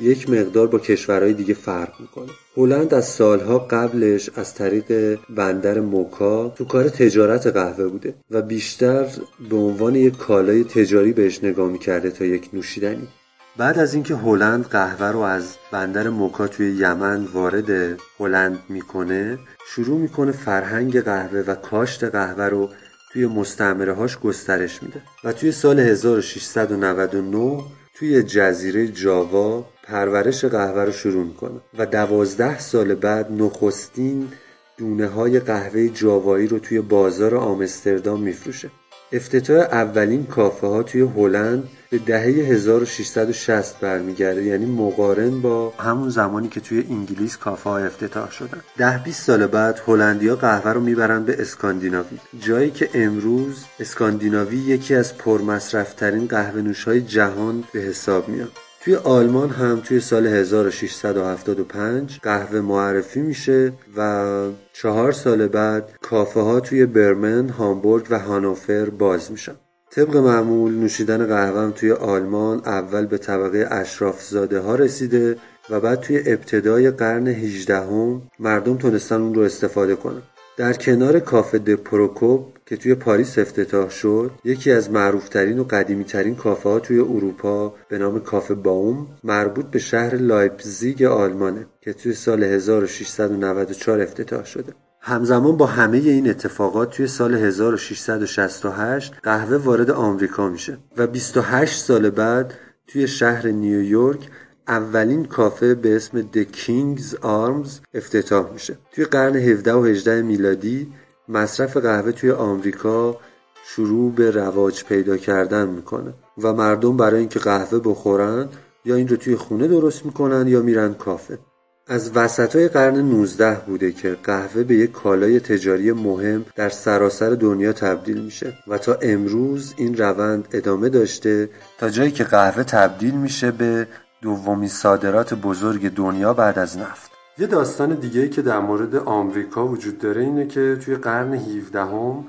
[0.00, 2.32] یک مقدار با کشورهای دیگه فرق می‌کنه.
[2.56, 9.06] هلند از سالها قبلش از طریق بندر موکا تو کار تجارت قهوه بوده و بیشتر
[9.50, 13.08] به عنوان یک کالای تجاری بهش نگاه می‌کرده تا یک نوشیدنی.
[13.56, 20.00] بعد از اینکه هلند قهوه رو از بندر موکا توی یمن وارد هلند می‌کنه شروع
[20.00, 22.68] می‌کنه فرهنگ قهوه و کاشت قهوه رو
[23.12, 25.02] توی مستعمره هاش گسترش میده.
[25.24, 27.62] و توی سال 1699
[27.94, 31.60] توی جزیره جاوا پرورش قهوه رو شروع می‌کنه.
[31.78, 34.28] و دوازده سال بعد نخستین
[34.76, 38.70] دونه های قهوه جاوایی رو توی بازار آمستردام میفروشه.
[39.12, 44.42] افتتاح اولین کافه ها توی هلند به دهه 1660 برمیگرده.
[44.42, 48.60] یعنی مقارن با همون زمانی که توی انگلیس کافه ها افتتاح شدن.
[48.78, 52.18] ده 20 سال بعد هلندیا قهوه رو می‌برن به اسکاندیناوی.
[52.40, 58.69] جایی که امروز اسکاندیناوی یکی از پرمصرفترین قهوه نوش های جهان به حساب میاد.
[58.84, 64.24] توی آلمان هم توی سال 1675 قهوه معرفی میشه و
[64.72, 69.54] چهار سال بعد کافه ها توی برمن، هامبورگ و هانوفر باز میشن.
[69.90, 75.36] طبق معمول نوشیدن قهوه توی آلمان اول به طبقه اشراف زاده ها رسیده
[75.70, 80.22] و بعد توی ابتدای قرن 18 هم مردم تونستن اون رو استفاده کنن.
[80.60, 86.34] در کنار کافه د پروکوپ که توی پاریس افتتاح شد یکی از معروفترین و قدیمیترین
[86.34, 92.12] کافه ها توی اروپا به نام کافه باوم مربوط به شهر لایپزیگ آلمانه که توی
[92.12, 94.72] سال 1694 افتتاح شده.
[95.00, 102.10] همزمان با همه این اتفاقات توی سال 1668 قهوه وارد آمریکا میشه و 28 سال
[102.10, 102.54] بعد
[102.86, 104.28] توی شهر نیویورک
[104.70, 108.78] اولین کافه به اسم The King's Arms افتتاح میشه.
[108.92, 110.92] توی قرن 17 و 18 میلادی
[111.28, 113.16] مصرف قهوه توی آمریکا
[113.64, 118.48] شروع به رواج پیدا کردن می‌کنه و مردم برای اینکه قهوه بخورن
[118.85, 121.38] یا این رو توی خونه درست می‌کنن یا میرن کافه.
[121.87, 127.30] از وسط های قرن 19 بوده که قهوه به یک کالای تجاری مهم در سراسر
[127.30, 133.14] دنیا تبدیل میشه و تا امروز این روند ادامه داشته تا جایی که قهوه تبدیل
[133.14, 133.87] میشه به
[134.22, 137.11] دومین صادرات بزرگ دنیا بعد از نفت.
[137.38, 142.24] یه داستان دیگه که در مورد آمریکا وجود داره اینه که توی قرن 17 هم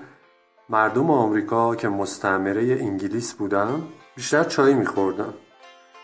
[0.69, 3.81] مردم آمریکا که مستعمره انگلیس بودن
[4.15, 5.33] بیشتر چای میخوردن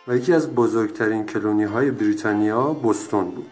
[0.08, 3.52] و یکی از بزرگترین کلونی های بریتانیا بوستون بود.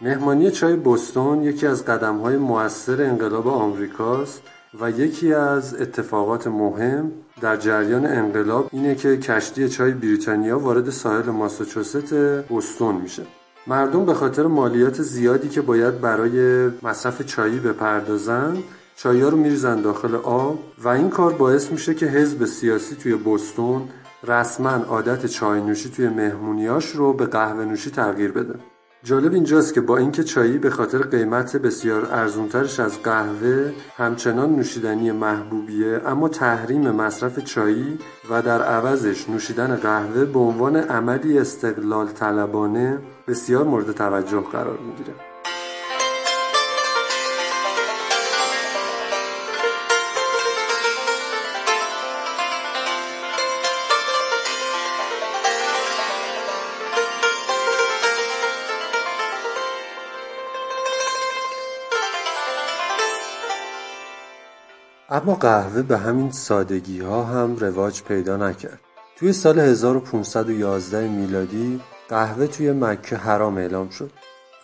[0.00, 4.42] مهمانی چای بوستون یکی از قدم های موثر انقلاب آمریکاست
[4.80, 11.30] و یکی از اتفاقات مهم در جریان انقلاب اینه که کشتی چای بریتانیا وارد ساحل
[11.30, 12.14] ماساچوست
[12.48, 13.22] بوستون میشه.
[13.66, 18.56] مردم به خاطر مالیات زیادی که باید برای مصرف چایی بپردازن
[18.96, 23.82] چایا رو میریزن داخل آب و این کار باعث میشه که حزب سیاسی توی بوستون
[24.24, 28.73] رسما عادت چای نوشی توی مهمونیاش رو به قهوه نوشی تغییر بده.
[29.04, 35.12] جالب اینجاست که با اینکه چایی به خاطر قیمت بسیار ارزونترش از قهوه همچنان نوشیدنی
[35.12, 37.98] محبوبیه اما تحریم مصرف چایی
[38.30, 45.33] و در عوضش نوشیدن قهوه به عنوان عملی استقلال طلبانه بسیار مورد توجه قرار می‌گیره.
[65.14, 68.80] اما قهوه به همین سادگی ها هم رواج پیدا نکرد.
[69.16, 74.10] توی سال 1511 میلادی قهوه توی مکه حرام اعلام شد.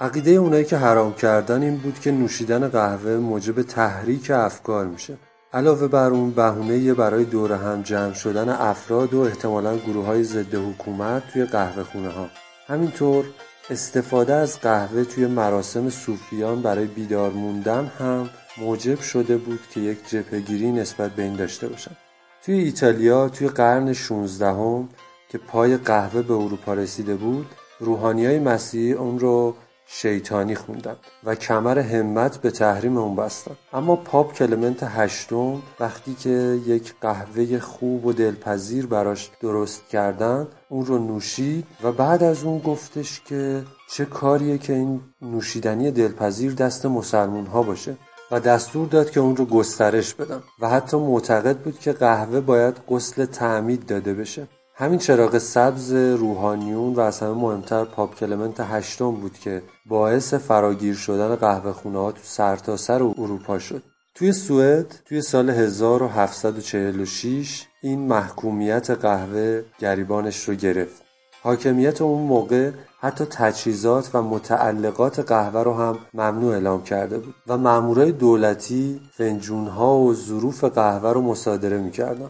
[0.00, 5.16] عقیده اونایی که حرام کردن این بود که نوشیدن قهوه موجب تحریک افکار میشه.
[5.52, 10.54] علاوه بر اون بهونه برای دور هم جمع شدن افراد و احتمالا گروه های ضد
[10.54, 12.26] حکومت توی قهوه خونه ها
[12.66, 13.24] همینطور
[13.70, 20.08] استفاده از قهوه توی مراسم صوفیان برای بیدار موندن هم موجب شده بود که یک
[20.08, 21.96] جبهگیری نسبت به این داشته باشن
[22.44, 24.88] توی ایتالیا توی قرن 16 هم
[25.28, 27.46] که پای قهوه به اروپا رسیده بود
[27.80, 29.54] روحانی های مسیحی اون رو
[29.92, 36.60] شیطانی خوندن و کمر همت به تحریم اون بستن اما پاپ کلمنت هشتم وقتی که
[36.66, 42.58] یک قهوه خوب و دلپذیر براش درست کردن اون رو نوشید و بعد از اون
[42.58, 47.96] گفتش که چه کاریه که این نوشیدنی دلپذیر دست مسلمون ها باشه.
[48.30, 52.76] و دستور داد که اون رو گسترش بدن و حتی معتقد بود که قهوه باید
[52.88, 54.48] غسل تعمید داده بشه.
[54.74, 60.94] همین چراغ سبز روحانیون و از همه مهمتر پاپ کلمنت هشتم بود که باعث فراگیر
[60.94, 63.82] شدن قهوه خونه ها تو سرتاسر سر اروپا شد.
[64.14, 71.09] توی سوئد توی سال 1746 این محکومیت قهوه گریبانش رو گرفت.
[71.42, 77.34] حاکمیت اون موقع حتی تجهیزات و متعلقات قهوه رو هم ممنوع اعلام کرده بود.
[77.46, 82.28] و مامورای دولتی فنجونها و ظروف قهوه رو مصادره می‌کردن.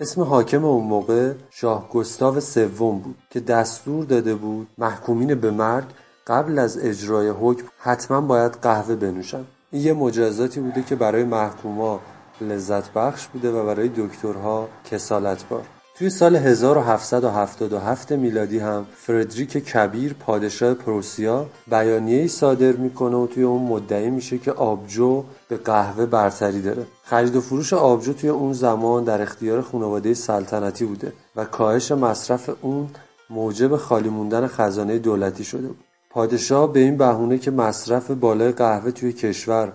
[0.00, 5.84] اسم حاکم اون موقع شاه گستاو سوم بود که دستور داده بود محکومین به مرگ
[6.26, 9.44] قبل از اجرای حکم حتما باید قهوه بنوشن.
[9.70, 12.00] این یه مجازاتی بوده که برای محکوما
[12.40, 15.77] لذت بخش بوده و برای دکترها کسالت بار.
[15.98, 23.62] توی سال 1777 میلادی هم فردریک کبیر پادشاه پروسیا بیانیه‌ای صادر می‌کنه و توی اون
[23.62, 26.86] مدعی میشه که آبجو به قهوه برتری داره.
[27.04, 32.50] خرید و فروش آبجو توی اون زمان در اختیار خانواده سلطنتی بوده و کاهش مصرف
[32.62, 32.88] اون
[33.30, 35.78] موجب خالی موندن خزانه دولتی شده بود.
[36.10, 39.72] پادشاه به این بهونه که مصرف بالای قهوه توی کشور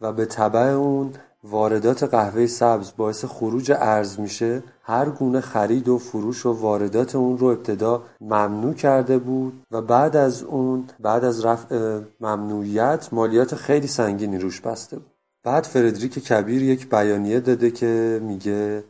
[0.00, 1.12] و به طبع اون
[1.44, 7.38] واردات قهوه سبز باعث خروج ارز میشه هر گونه خرید و فروش و واردات اون
[7.38, 13.86] رو ابتدا ممنوع کرده بود و بعد از اون بعد از رفع ممنوعیت مالیات خیلی
[13.86, 15.12] سنگینی روش بسته بود
[15.44, 18.84] بعد فردریک کبیر یک بیانیه داده که میگه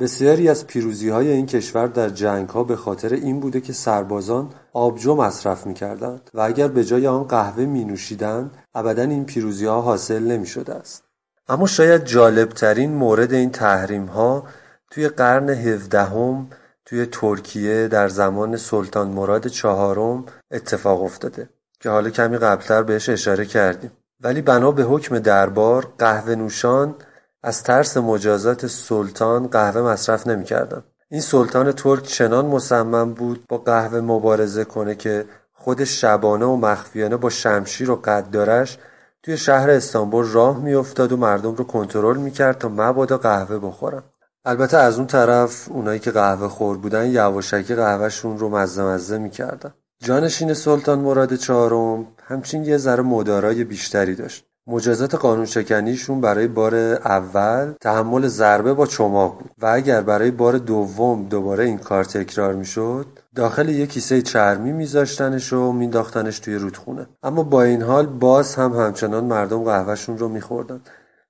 [0.00, 4.50] بسیاری از پیروزی های این کشور در جنگ ها به خاطر این بوده که سربازان
[4.72, 9.66] آبجو مصرف می کردند و اگر به جای آن قهوه می نوشیدند ابدا این پیروزی
[9.66, 11.03] ها حاصل نمی شده است.
[11.48, 14.44] اما شاید جالبترین مورد این تحریم ها
[14.90, 16.50] توی قرن هفدهم
[16.84, 21.48] توی ترکیه در زمان سلطان مراد چهارم اتفاق افتاده
[21.80, 26.94] که حالا کمی قبلتر بهش اشاره کردیم ولی بنا به حکم دربار قهوه نوشان
[27.42, 30.84] از ترس مجازات سلطان قهوه مصرف نمی‌کردند.
[31.10, 37.16] این سلطان ترک چنان مصمم بود با قهوه مبارزه کنه که خود شبانه و مخفیانه
[37.16, 38.78] با شمشیر و قدارش
[39.24, 44.02] توی شهر استانبول راه میافتاد و مردم رو کنترل می‌کرد تا مبادا قهوه بخورن.
[44.44, 49.74] البته از اون طرف اونایی که قهوه خور بودن یواشکی قهوهشون رو مزه مزه می‌کردن.
[50.02, 54.44] جانشین سلطان مراد چهارم همچین یه ذره مدارای بیشتری داشت.
[54.66, 60.58] مجازات قانون شکنیشون برای بار اول تحمل ضربه با چماق بود و اگر برای بار
[60.58, 67.06] دوم دوباره این کار تکرار می‌شد داخل یک کیسه چرمی میذاشتنش و مینداختنش توی رودخونه.
[67.22, 70.80] اما با این حال باز هم همچنان مردم قهوهشون رو میخوردن.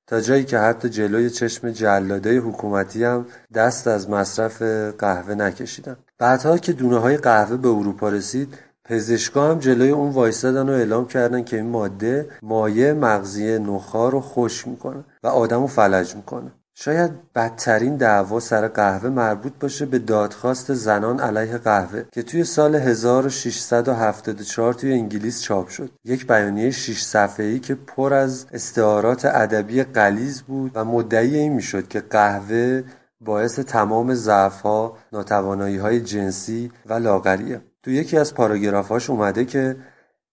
[0.06, 4.62] تا جایی که حتی جلوی چشم جلاده حکومتی هم دست از مصرف
[4.98, 5.96] قهوه نکشیدن.
[6.18, 11.06] بعدها که دونه های قهوه به اروپا رسید پزشکا هم جلوی اون وایستادن و اعلام
[11.06, 16.52] کردن که این ماده مایع مغزی نخار رو خشک می‌کنه و آدم رو فلج می‌کنه.
[16.76, 22.74] شاید بدترین دعوا سر قهوه مربوط باشه به دادخواست زنان علیه قهوه که توی سال
[22.74, 25.90] 1674 توی انگلیس چاپ شد.
[26.04, 31.88] یک بیانیه 6 صفحه‌ای که پر از استعارات ادبی غلیظ بود و مدعی این می‌شد
[31.88, 32.82] که قهوه
[33.20, 37.60] باعث تمام ضعف‌ها، ناتوانایی‌های جنسی و لاغریه.
[37.82, 39.76] تو یکی از پاراگرافاش اومده که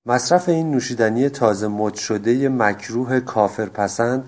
[0.05, 4.23] مصرف این نوشیدنی تازه مد شده مکروه کافر پسند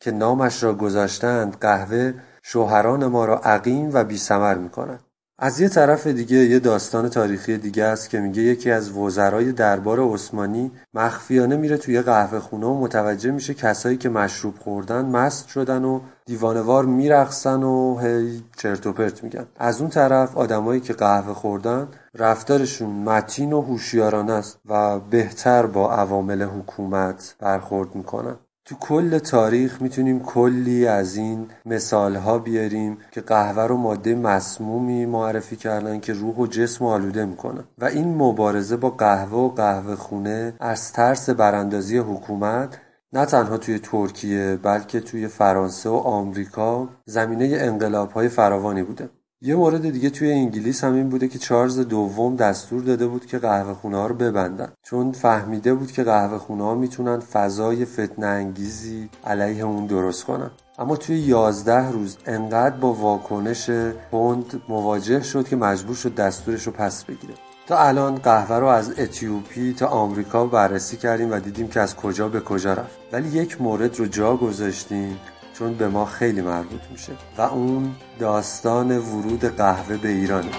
[0.00, 5.00] که نامش را گذاشتند قهوه شوهران ما را عقیم و بی سمر می کند.
[5.38, 10.00] از یه طرف دیگه یه داستان تاریخی دیگه است که میگه یکی از وزرای دربار
[10.00, 15.84] عثمانی مخفیانه میره توی قهوه خونه و متوجه میشه کسایی که مشروب خوردن مست شدن
[15.84, 21.34] و دیوانوار میرقصن و هی چرت و پرت میگن از اون طرف آدمایی که قهوه
[21.34, 28.36] خوردن رفتارشون متین و هوشیارانه است و بهتر با عوامل حکومت برخورد می‌کنن
[28.68, 35.06] تو کل تاریخ می‌تونیم کلی از این مثال ها بیاریم که قهوه رو ماده مسمومی
[35.06, 37.64] معرفی کردن که روح و جسم رو آلوده می‌کنن.
[37.78, 42.78] و این مبارزه با قهوه و قهوه خونه از ترس براندازی حکومت
[43.12, 49.10] نه تنها توی ترکیه بلکه توی فرانسه و آمریکا زمینه انقلاب های فراوانی بوده.
[49.46, 53.38] یه مورد دیگه توی انگلیس هم این بوده که چارلز دوم دستور داده بود که
[53.38, 54.68] قهوه خونه ها رو ببندن.
[54.82, 60.50] چون فهمیده بود که قهوه خونه ها می‌تونن فضای فتنه انگیزی علیه اون درست کنن.
[60.78, 63.70] اما توی یازده روز انقدر با واکنش
[64.10, 67.34] پوند مواجه شد که مجبور شد دستورش رو پس بگیره.
[67.66, 72.28] تا الان قهوه رو از اتیوپی تا آمریکا بررسی کردیم و دیدیم که از کجا
[72.28, 72.96] به کجا رفت.
[73.12, 75.18] ولی یک مورد رو جا گذاشتیم
[75.58, 77.12] چون به ما خیلی مربوط میشه.
[77.38, 80.50] و اون داستان ورود قهوه به ایرانه.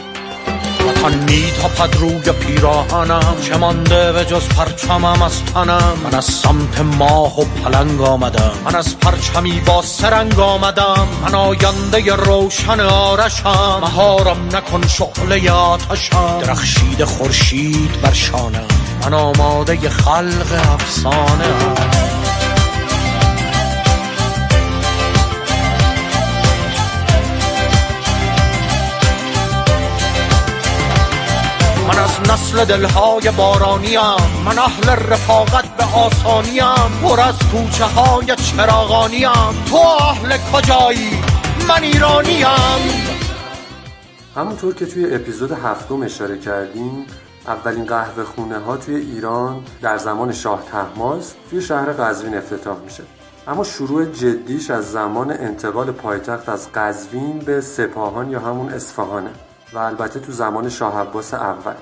[0.88, 5.98] وطن میتاپد روی پیراهنم چه مانده به جز پرچمم از تنم.
[6.04, 11.08] من از سمت ماه و پلنگ آمدم من از پرچمی با سرنگ آمدم.
[11.22, 16.40] من آینده روشن آرشم مهارم نکن شعله آتشم.
[16.42, 18.68] درخشید خورشید بر شانم
[19.06, 21.97] من آماده خلق افسانه.
[32.38, 34.00] نسل دلهای بارانیم
[34.46, 39.30] من اهل رفاقت به آسانیم پر از کوچه های چراغانیم
[39.70, 41.22] تو اهل کجایی؟
[41.68, 42.48] من ایرانیم.
[44.36, 47.06] همونطور که توی اپیزود هفتم اشاره کردیم
[47.48, 53.04] اولین قهوه خونه ها توی ایران در زمان شاه تحماس توی شهر قزوین افتتاح میشه.
[53.48, 59.30] اما شروع جدیش از زمان انتقال پایتخت از قزوین به سپاهان یا همون اصفهانه.
[59.74, 61.74] و البته تو زمان شاه عباس اول.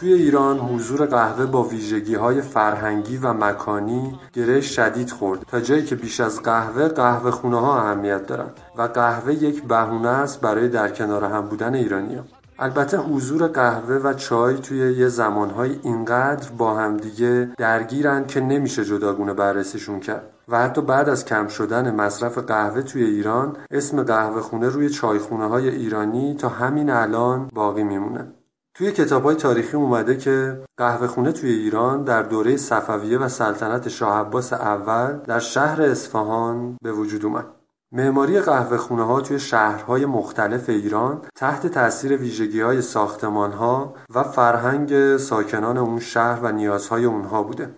[0.00, 5.40] توی ایران حضور قهوه با ویژگی های فرهنگی و مکانی گره شدید خورد.
[5.40, 10.08] تا جایی که بیش از قهوه قهوه خونه ها اهمیت دارند و قهوه یک بهونه
[10.08, 12.24] است برای در کنار هم بودن ایرانیان
[12.58, 19.32] البته حضور قهوه و چای توی یه زمانهای اینقدر با همدیگه درگیرن که نمیشه جداگونه
[19.32, 24.68] بررسیشون کرد و حتی بعد از کم شدن مصرف قهوه توی ایران اسم قهوه خونه
[24.68, 28.37] روی چایخونه های ایرانی تا همین الان باقی میمونه.
[28.78, 33.88] توی کتاب های تاریخی اومده که قهوه خونه توی ایران در دوره صفویه و سلطنت
[33.88, 37.44] شاه عباس اول در شهر اصفهان به وجود اومد
[37.92, 44.22] معماری قهوه خونه ها توی شهرهای مختلف ایران تحت تأثیر ویژگی های ساختمان ها و
[44.22, 47.70] فرهنگ ساکنان اون شهر و نیازهای اونها بوده.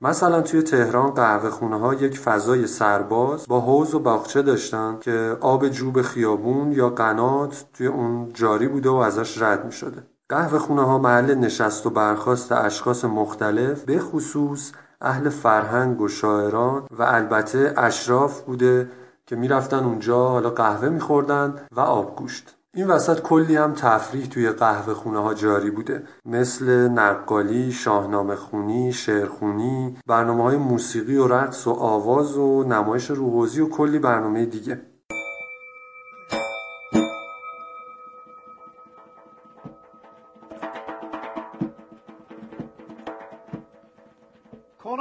[0.00, 5.36] مثلا توی تهران قهوه خونه ها یک فضای سرباز با حوض و باغچه داشتن که
[5.40, 10.17] آب جوب خیابون یا قنات توی اون جاری بوده و ازش رد می شده.
[10.28, 16.82] قهوه خونه ها محل نشست و برخاست اشخاص مختلف به خصوص اهل فرهنگ و شاعران
[16.98, 18.90] و البته اشراف بوده
[19.26, 24.94] که می‌رفتن اونجا حالا قهوه میخوردن و آبگوشت این وسط کلی هم تفریح توی قهوه
[24.94, 26.02] خونه ها جاری بوده.
[26.24, 33.60] مثل نقالی، شاهنامه خونی، شعرخونی، برنامه های موسیقی و رقص و آواز و نمایش روحوزی
[33.60, 34.80] و کلی برنامه دیگه.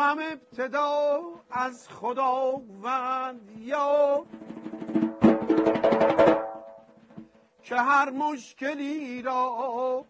[0.08, 4.26] کنم ابتدا از خداوند یا
[7.64, 10.06] که هر مشکلی را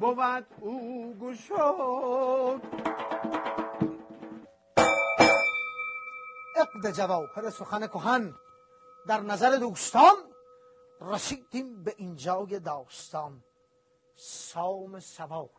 [0.00, 2.60] بود او گشاد.
[6.56, 8.34] عقد جواهر سخن کهن.
[9.08, 10.14] در نظر دوستان
[11.00, 13.44] رسیدیم به اینجای داستان.
[14.16, 15.50] سام سوار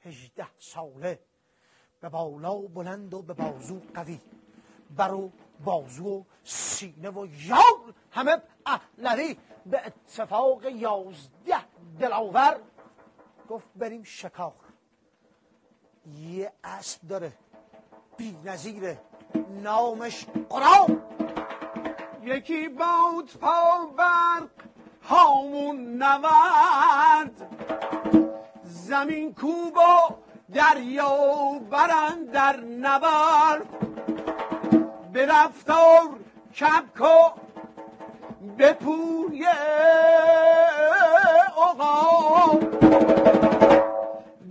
[0.00, 1.29] هجده ساله.
[2.00, 4.20] به بالا بلند و به بازو قوی.
[4.96, 5.30] بر و
[5.64, 7.94] بازو و سینه و یار.
[8.10, 11.64] همه اهلری به اتفاق یازده
[12.00, 12.60] دلاور.
[13.48, 14.52] گفت بریم شکار.
[16.06, 17.32] یه اسب داره.
[18.16, 19.00] بی نظیره
[19.62, 21.02] نامش قرام
[22.22, 24.48] یکی باد پا برق
[25.02, 27.56] هامون نورد.
[28.64, 30.18] زمین کوبا
[30.54, 33.66] دریا برن در نبرد.
[35.12, 36.08] به رفتار
[36.60, 37.34] کبکا
[38.56, 39.46] به پوی
[41.56, 42.58] اقا.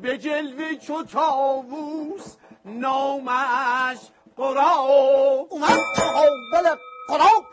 [0.01, 2.35] به جلوه چو تاووس
[2.65, 3.97] نامش
[4.37, 6.75] قراب اومد مقابل
[7.07, 7.45] قراب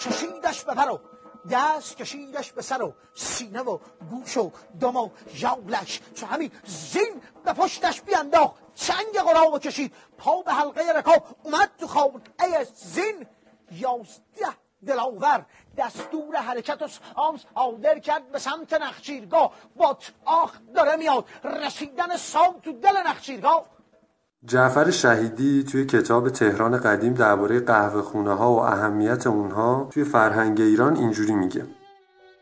[0.00, 1.00] کشیدش به پر و
[1.50, 3.78] دست کشیدش به سر و سینه و
[4.10, 6.00] گوش و دم و ژاولش.
[6.14, 8.54] چو همین زین به پشتش بینداخت.
[8.74, 9.94] چنگ قراب و کشید.
[10.18, 13.26] پا به حلقه رکاب اومد تو ای زین
[13.72, 14.54] یازده
[14.86, 15.46] دلاور.
[15.76, 16.88] دستور حرکت و
[17.54, 19.52] صادر کرد به سمت نخچیرگاه.
[19.76, 21.24] با آخ داره میاد.
[21.44, 23.66] رسیدن سام تو دل نخچیرگاه.
[24.46, 30.60] جعفر شهیدی توی کتاب تهران قدیم درباره قهوه خونه ها و اهمیت اونها توی فرهنگ
[30.60, 31.66] ایران اینجوری میگه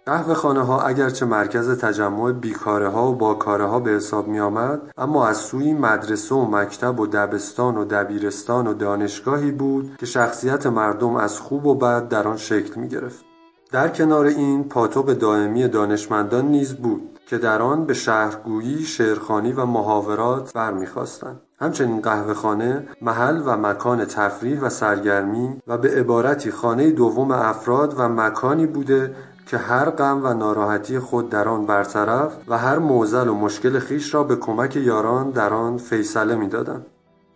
[0.06, 4.80] قهوه خانه ها اگرچه مرکز تجمع بیکاره ها و باکاره ها به حساب می آمد
[4.98, 10.66] اما از سوی مدرسه و مکتب و دبستان و دبیرستان و دانشگاهی بود که شخصیت
[10.66, 13.24] مردم از خوب و بد در آن شکل می گرفت.
[13.72, 19.64] در کنار این پاتوق دائمی دانشمندان نیز بود که در آن به شهرگویی، شعرخوانی و
[19.64, 21.40] محاورات برمیخواستند.
[21.60, 27.94] همچنین قهوه خانه محل و مکان تفریح و سرگرمی و به عبارتی خانه دوم افراد
[27.98, 29.14] و مکانی بوده
[29.46, 34.14] که هر غم و ناراحتی خود در آن برطرف و هر معضل و مشکل خیش
[34.14, 36.86] را به کمک یاران در آن فیصله می‌دادند.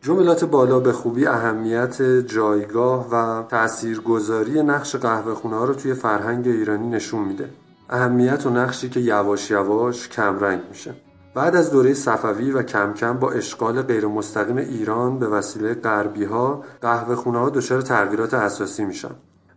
[0.00, 6.48] جملات بالا به خوبی اهمیت جایگاه و تاثیرگذاری نقش قهوه خونه ها رو توی فرهنگ
[6.48, 7.48] ایرانی نشون میده.
[7.90, 10.94] اهمیت و نقشی که یواش یواش کمرنگ میشه.
[11.34, 16.24] بعد از دوره صفوی و کم کم با اشغال غیر مستقیم ایران به وسیله غربی
[16.24, 19.14] ها قهوه خونه ها دچار تغییرات اساسی میشن.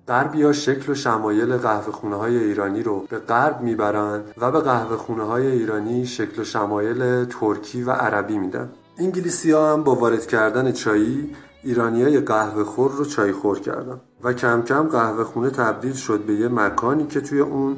[0.07, 4.59] غربی ها شکل و شمایل قهوه خونه های ایرانی رو به غرب می‌برن و به
[4.59, 8.69] قهوه خونه های ایرانی شکل و شمایل ترکی و عربی میدن.
[8.97, 14.01] انگلیسی ها هم با وارد کردن چایی ایرانی های قهوه خور رو چای خور کردن
[14.23, 17.77] و کم کم قهوه خونه تبدیل شد به یه مکانی که توی اون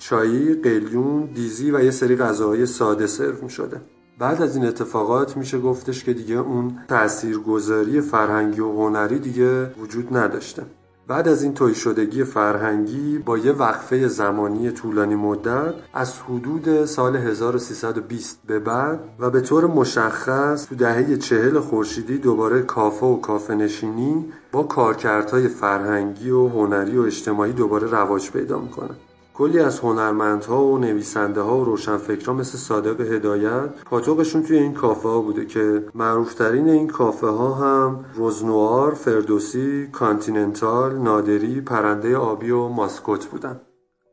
[0.00, 3.80] چایی، قلیون، دیزی و یه سری غذاهای ساده سرو می شده.
[4.18, 10.16] بعد از این اتفاقات میشه گفتش که دیگه اون تاثیرگذاری فرهنگی و هنری دیگه وجود
[10.16, 10.62] نداشته.
[11.08, 17.16] بعد از این توی شدگی فرهنگی با یه وقفه زمانی طولانی مدت از حدود سال
[17.16, 23.54] 1320 به بعد و به طور مشخص تو دهه چهل خورشیدی دوباره کافه و کافه
[23.54, 28.94] نشینی با کارکردهای فرهنگی و هنری و اجتماعی دوباره رواج پیدا می‌کنه.
[29.40, 35.08] کلی از هنرمندها و نویسنده ها و روشنفکرها مثل صادق هدایت پاتوقشون توی این کافه
[35.08, 42.68] ها بوده که معروفترین این کافه ها هم روزنوار، فردوسی، کانتیننتال، نادری، پرنده آبی و
[42.68, 43.60] ماسکوت بودن.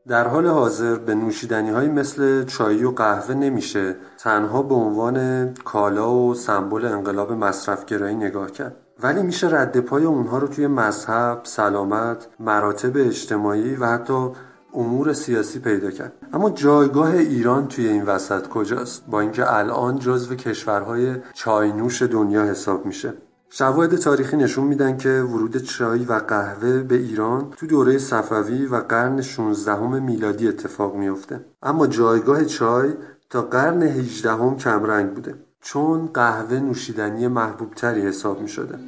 [0.06, 6.14] در حال حاضر به نوشیدنی های مثل چای و قهوه نمیشه تنها به عنوان کالا
[6.14, 8.76] و سمبل انقلاب مصرفگرایی نگاه کرد.
[9.02, 14.30] ولی میشه رد پای اونها رو توی مذهب، سلامت، مراتب اجتماعی و حتی
[14.74, 16.12] امور سیاسی پیدا کرد.
[16.32, 22.86] اما جایگاه ایران توی این وسط کجاست؟ با اینکه الان جزو کشورهای چاینوش دنیا حساب
[22.86, 23.14] میشه.
[23.50, 28.76] شواهد تاریخی نشون میدن که ورود چای و قهوه به ایران تو دوره صفوی و
[28.76, 31.40] قرن 16 میلادی اتفاق میافته.
[31.62, 32.92] اما جایگاه چای
[33.30, 35.34] تا قرن 18 کمرنگ بوده.
[35.60, 38.78] چون قهوه نوشیدنی محبوب تری حساب می شده.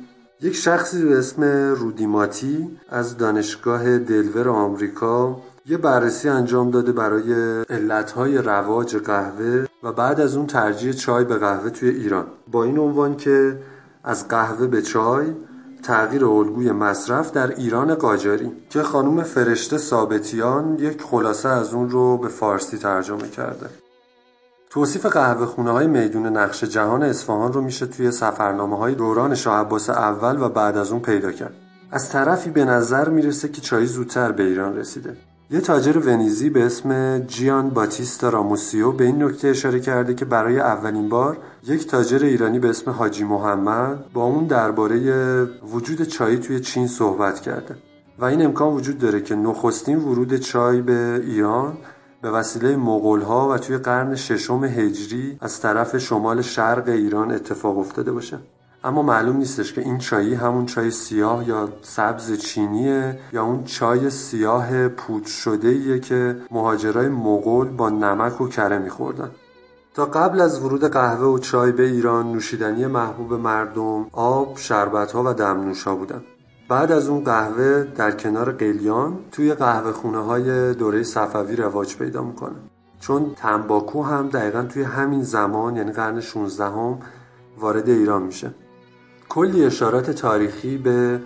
[0.43, 1.43] یک شخصی به اسم
[1.75, 5.41] رودیماتی از دانشگاه دلور آمریکا
[5.71, 11.37] یه بررسی انجام داده برای علتهای رواج قهوه و بعد از اون ترجیح چای به
[11.37, 12.27] قهوه توی ایران.
[12.53, 13.59] با این عنوان که
[14.05, 15.27] از قهوه به چای
[15.83, 22.19] تغییر الگوی مصرف در ایران قاجاری که خانم فرشته ثابتیان یک خلاصه از اون رو
[22.19, 23.67] به فارسی ترجمه کرده.
[24.71, 29.61] توصیف قهوه خونه های میدون نقش جهان اصفهان رو میشه توی سفرنامه های دوران شاه
[29.61, 31.55] عباس اول و بعد از اون پیدا کرد.
[31.91, 35.30] از طرفی به نظر می‌رسه که چای زودتر به ایران رسیده.
[35.53, 40.61] یه تاجر ونیزی به اسم جیان باتیستا راموسیو به این نکته اشاره کرده که برای
[40.61, 44.99] اولین بار یک تاجر ایرانی به اسم حاجی محمد با اون درباره
[45.45, 47.77] وجود چای توی چین صحبت کرده.
[48.19, 51.79] و این امکان وجود داره که نخستین ورود چای به ایران
[52.23, 52.77] به وسیله
[53.25, 58.39] ها و توی قرن ششم هجری از طرف شمال شرق ایران اتفاق افتاده باشه.
[58.85, 64.11] اما معلوم نیستش که این چایی همون چای سیاه یا سبز چینیه یا اون چای
[64.11, 69.31] سیاه پود شده ایه که مهاجرای مغول با نمک و کره میخوردن.
[69.95, 75.23] تا قبل از ورود قهوه و چای به ایران نوشیدنی محبوب مردم آب، شربت ها
[75.27, 76.23] و دمنوش بودن.
[76.69, 82.23] بعد از اون قهوه در کنار قلیان توی قهوه خونه های دوره صفوی رواج پیدا
[82.23, 82.57] می‌کنه.
[83.01, 86.99] چون تنباکو هم دقیقا توی همین زمان یعنی قرن 16 هم
[87.59, 88.55] وارد ایران میشه.
[89.31, 91.21] کلی اشارات تاریخی به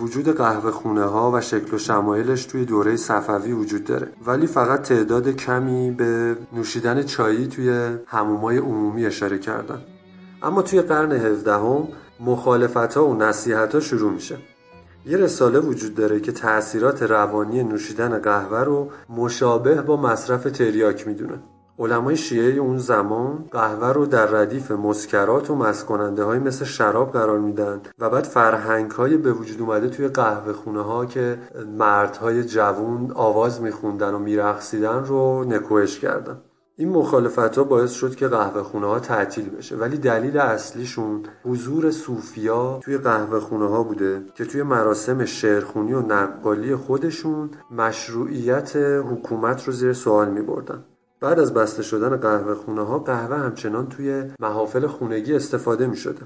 [0.00, 4.08] وجود قهوه خونه ها و شکل و شمایلش توی دوره صفوی وجود داره.
[4.26, 9.78] ولی فقط تعداد کمی به نوشیدن چایی توی همومای عمومی اشاره کردن.
[10.42, 11.88] اما توی قرن 17 هم
[12.20, 14.38] مخالفت ها و نصیحت ها شروع میشه.
[15.06, 21.40] یه رساله وجود داره که تأثیرات روانی نوشیدن قهوه رو مشابه با مصرف تریاک می‌دونه.
[21.78, 27.38] علمای شیعه اون زمان قهوه رو در ردیف مسکرات و مسکننده های مثل شراب قرار
[27.38, 31.38] میدن و بعد فرهنگ های به وجود اومده توی قهوه خونه ها که
[31.78, 36.40] مردهای جوون آواز میخوندن و میرقصیدن رو نکوهش کردن
[36.80, 41.90] این مخالفت ها باعث شد که قهوه خونه ها تعطیل بشه ولی دلیل اصلیشون حضور
[41.90, 49.64] صوفیا توی قهوه خونه ها بوده که توی مراسم شعرخونی و نقالی خودشون مشروعیت حکومت
[49.64, 50.84] رو زیر سوال می بردن.
[51.20, 56.20] بعد از بسته شدن قهوه خونه ها قهوه همچنان توی محافل خونگی استفاده می شده.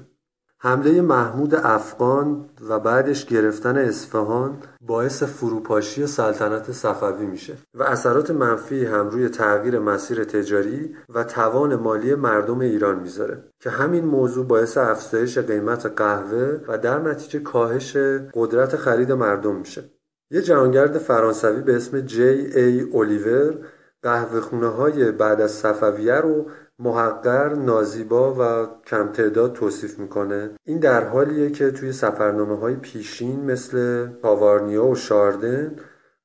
[0.65, 8.85] حمله محمود افغان و بعدش گرفتن اصفهان باعث فروپاشی سلطنت صفوی میشه و اثرات منفی
[8.85, 14.77] هم روی تغییر مسیر تجاری و توان مالی مردم ایران می‌ذاره که همین موضوع باعث
[14.77, 17.97] افزایش قیمت قهوه و در نتیجه کاهش
[18.33, 19.83] قدرت خرید مردم میشه
[20.31, 23.57] یه جهانگرد فرانسوی به اسم جی ای اولیور
[24.03, 26.45] قهوه خونه های بعد از صفویه رو
[26.79, 33.51] محقر، نازیبا و کم تعداد توصیف می‌کنه این در حالیه که توی سفرنامه های پیشین
[33.51, 35.75] مثل پاوارنیا و شاردن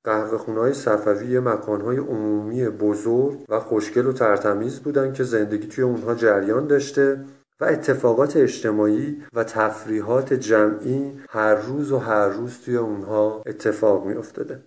[0.05, 5.69] قهوه خونه های صفوی مکان های عمومی بزرگ و خوشگل و ترتمیز بودن که زندگی
[5.69, 7.25] توی اونها جریان داشته
[7.61, 14.15] و اتفاقات اجتماعی و تفریحات جمعی هر روز و هر روز توی اونها اتفاق می
[14.15, 14.65] افتاده.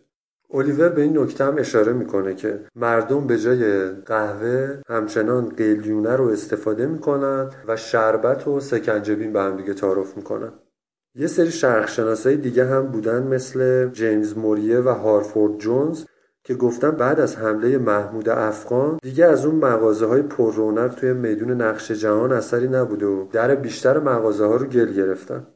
[0.54, 6.28] الیور به این نکته هم اشاره می‌کنه که مردم به جای قهوه همچنان قلیونه رو
[6.28, 10.52] استفاده می‌کنن و شربت و سکنجبین به هم دیگه تعارف می‌کنن.
[11.16, 16.06] یه سری شرخشناسای دیگه هم بودن مثل جیمز موریه و هارفورد جونز
[16.44, 21.14] که گفتن بعد از حمله محمود افغان دیگه از اون مغازه های پر رونق توی
[21.14, 25.48] میدون نقش جهان اثری نبوده و در بیشتر مغازه ها رو گل گرفتن.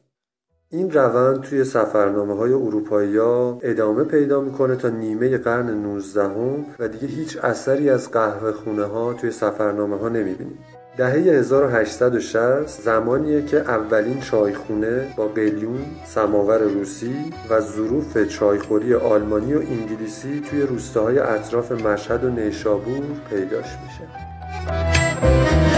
[0.70, 6.64] این روند توی سفرنامه های اروپایی ها ادامه پیدا می‌کنه تا نیمه قرن 19 هم
[6.78, 10.58] و دیگه هیچ اثری از قهوه خونه ها توی سفرنامه ها نمی‌بینیم.
[10.96, 19.58] دهه 1860 زمانیه که اولین چایخونه با قلیون، سماور روسی و ظروف چایخوری آلمانی و
[19.58, 25.05] انگلیسی توی روستاهای اطراف مشهد و نیشابور پیداش میشه.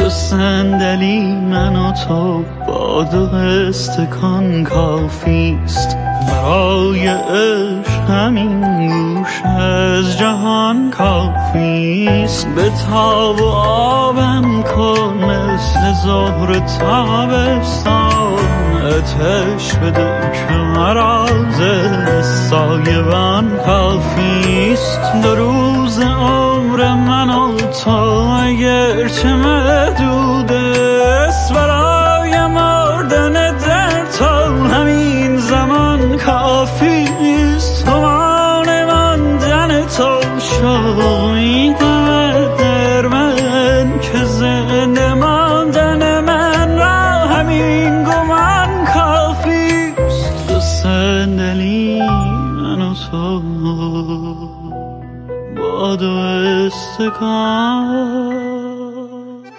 [0.08, 5.96] صندلی من و تو با دو استکان کافیست.
[6.28, 12.46] برای عشق همین گوش از جهان کافیست.
[12.46, 18.38] بتاب و آبم کن مثل ظهر تابستان.
[18.86, 21.26] آتش بده که مرا
[22.22, 25.00] سایبان کافیست.
[25.22, 26.00] دو روز
[26.80, 27.90] عمر من تو
[28.42, 31.52] اگر چه محدود است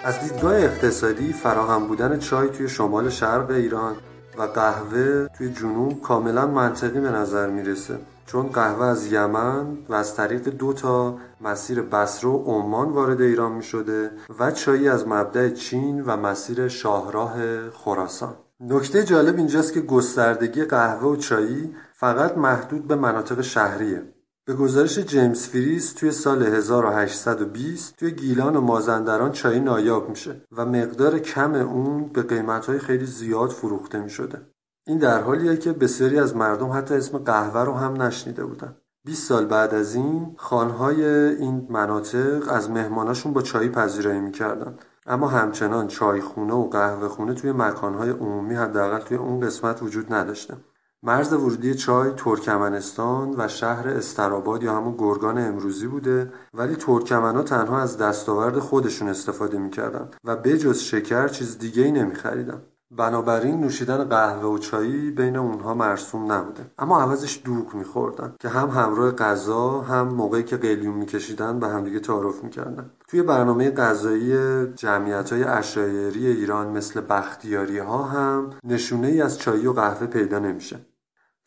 [0.04, 3.96] از دیدگاه اقتصادی فراهم بودن چای توی شمال شرق ایران
[4.38, 7.98] و قهوه توی جنوب کاملا منطقی به نظر می‌رسه.
[8.26, 13.52] چون قهوه از یمن و از طریق دو تا مسیر بصره و عمان وارد ایران
[13.52, 17.34] می شده و چایی از مبدع چین و مسیر شاهراه
[17.70, 18.34] خراسان.
[18.60, 24.02] نکته جالب اینجاست که گستردگی قهوه و چایی فقط محدود به مناطق شهریه.
[24.50, 30.66] به گزارش جیمز فریز توی سال 1820 توی گیلان و مازندران چای نایاب میشه و
[30.66, 34.40] مقدار کم اون به قیمتهای خیلی زیاد فروخته می‌شده.
[34.86, 38.76] این در حالیه که بسیاری از مردم حتی اسم قهوه رو هم نشنیده بودن.
[39.04, 44.76] 20 سال بعد از این خانهای این مناطق از مهماناشون با چای پذیرایی می‌کردن
[45.06, 50.56] اما همچنان چایخونه و قهوه خونه توی مکانهای عمومی حداقل توی اون قسمت وجود نداشته.
[51.02, 57.80] مرز ورودی چای ترکمنستان و شهر استراباد یا همون گرگان امروزی بوده ولی ترکمنا تنها
[57.80, 62.62] از دستاورد خودشون استفاده می‌کردن و بجز شکر چیز دیگه ای نمیخریدن.
[62.96, 66.66] بنابراین نوشیدن قهوه و چایی بین اونها مرسوم نبوده.
[66.78, 72.00] اما عوضش دوغ میخوردن که هم همراه غذا هم موقعی که قلیون میکشیدن به همدیگه
[72.00, 72.90] تعارف می‌کردن.
[73.08, 79.66] توی برنامه غذایی جمعیت های اشایری ایران مثل بختیاری ها هم نشونه ای از چای
[79.66, 80.80] و قهوه پیدا نمیشه.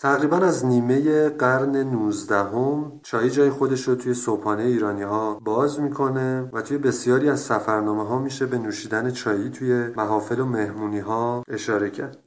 [0.04, 5.80] تقریبا از نیمه قرن 19 هم چای جای خودش رو توی صبحانه ایرانی ها باز
[5.80, 10.99] می‌کنه و توی بسیاری از سفرنامه ها میشه به نوشیدن چایی توی محافل و مهمونی
[10.99, 12.18] ها اشاره کرد.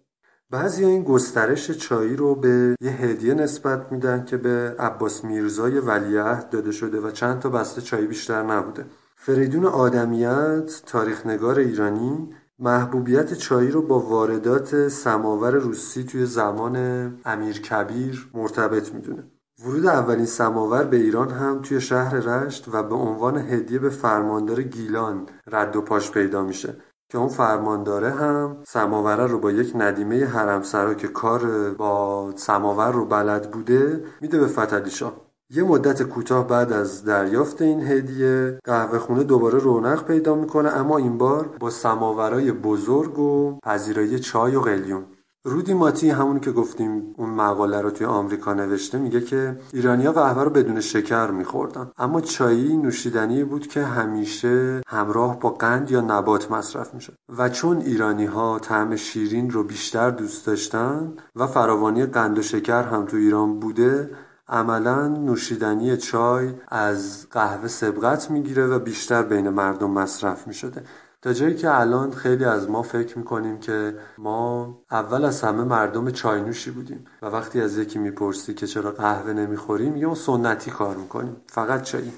[0.51, 6.51] بعضی این گسترش چایی رو به یه هدیه نسبت میدن که به عباس میرزای ولیعهد
[6.51, 8.85] داده شده و چند تا بسته چایی بیشتر نبوده.
[9.17, 12.29] فریدون آدمیت تاریخنگار ایرانی
[12.59, 16.77] محبوبیت چایی رو با واردات سماور روسی توی زمان
[17.25, 19.31] امیر کبیر مرتبط می‌دونه.
[19.65, 24.63] ورود اولین سماور به ایران هم توی شهر رشت و به عنوان هدیه به فرماندار
[24.63, 26.77] گیلان رد و پاش پیدا میشه
[27.09, 33.05] که اون فرمانداره هم سماوره رو با یک ندیمه حرمسرا که کار با سماور رو
[33.05, 38.99] بلد بوده میده به فتلی شاه یه مدت کوتاه بعد از دریافت این هدیه قهوه
[38.99, 44.61] خونه دوباره رونق پیدا می‌کنه اما این بار با سماورای بزرگ و پذیرایی چای و
[44.61, 45.05] قلیون.
[45.45, 50.43] رودی ماتی همونی که گفتیم اون مقاله رو توی آمریکا نوشته میگه که ایرانیا قهوه
[50.43, 51.91] رو بدون شکر میخوردن.
[51.99, 57.15] اما چایی نوشیدنی بود که همیشه همراه با قند یا نبات مصرف می‌شد.
[57.39, 62.83] و چون ایرانی ها طعم شیرین رو بیشتر دوست داشتن و فراوانی قند و شکر
[62.83, 64.11] هم تو ایران بوده
[64.49, 70.83] عملا نوشیدنی چای از قهوه سبقت می‌گیره و بیشتر بین مردم مصرف می‌شده.
[71.23, 76.11] تا جایی که الان خیلی از ما فکر می‌کنیم که ما اول از همه مردم
[76.11, 80.97] چای نوشی بودیم و وقتی از یکی می‌پرسی که چرا قهوه نمی‌خوریم ما سنتی کار
[80.97, 81.37] می‌کنیم.
[81.47, 82.13] فقط چایی.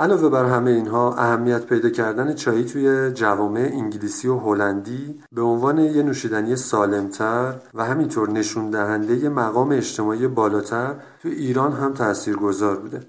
[0.00, 5.78] علاوه بر همه اینها اهمیت پیدا کردن چای توی جوامع انگلیسی و هلندی به عنوان
[5.78, 13.00] یه نوشیدنی سالمتر و همینطور نشون دهنده مقام اجتماعی بالاتر تو ایران هم تاثیرگذار بوده.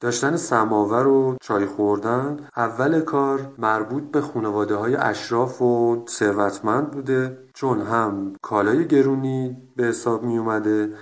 [0.00, 7.38] داشتن سماور و چای خوردن اول کار مربوط به خانواده های اشراف و ثروتمند بوده
[7.54, 10.92] چون هم کالای گرونی به حساب می اومده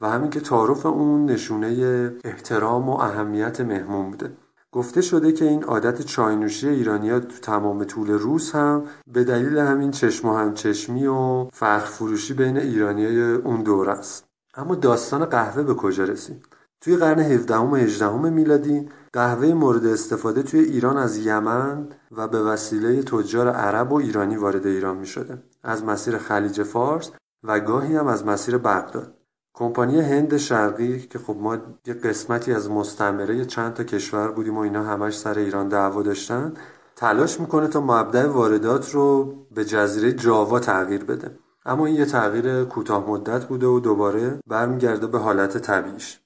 [0.00, 4.45] و همین که تعارف اون نشونه احترام و اهمیت مهمون بوده.
[4.72, 9.90] گفته شده که این عادت چاینوشی ایرانیا تو تمام طول روز هم به دلیل همین
[9.90, 15.74] چشم و همچشمی و فخر فروشی بین ایرانیای اون دور است اما داستان قهوه به
[15.74, 16.46] کجا رسید
[16.80, 22.42] توی قرن 17 و 18 میلادی قهوه مورد استفاده توی ایران از یمن و به
[22.42, 25.42] وسیله تجار عرب و ایرانی وارد ایران می شده.
[25.62, 27.10] از مسیر خلیج فارس
[27.44, 29.15] و گاهی هم از مسیر بغداد.
[29.58, 34.60] کمپانی هند شرقی که خب ما یه قسمتی از مستعمره چند تا کشور بودیم و
[34.60, 36.54] اینا همش سر ایران دعوا داشتن
[36.96, 42.64] تلاش می‌کنه تا مبدع واردات رو به جزیره جاوا تغییر بده اما این یه تغییر
[42.64, 46.20] کوتاه مدت بوده و دوباره برمیگرده به حالت طبیعیش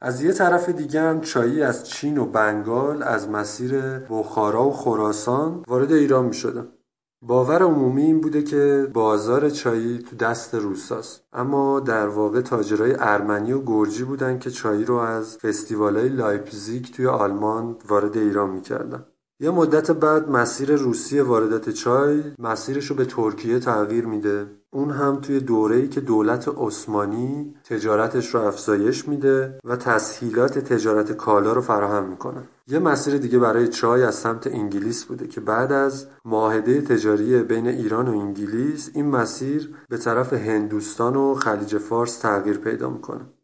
[0.00, 5.62] از یه طرف دیگه هم چایی از چین و بنگال از مسیر بخارا و خراسان
[5.68, 6.75] وارد ایران می شده.
[7.22, 11.22] باور عمومی این بوده که بازار چایی تو دست روساست.
[11.32, 17.06] اما در واقع تاجرای ارمنی و گرجی بودن که چایی رو از فستیوالای لایپزیگ توی
[17.06, 19.04] آلمان وارد ایران می‌کردن.
[19.40, 24.46] یه مدت بعد مسیر روسیه واردات چای مسیرش رو به ترکیه تغییر میده.
[24.70, 31.52] اون هم توی دوره‌ای که دولت عثمانی تجارتش رو افزایش میده و تسهیلات تجارت کالا
[31.52, 32.42] رو فراهم می‌کنه.
[32.68, 37.66] یه مسیر دیگه برای چای از سمت انگلیس بوده که بعد از معاهده تجاری بین
[37.66, 43.35] ایران و انگلیس این مسیر به طرف هندوستان و خلیج فارس تغییر پیدا می‌کنه.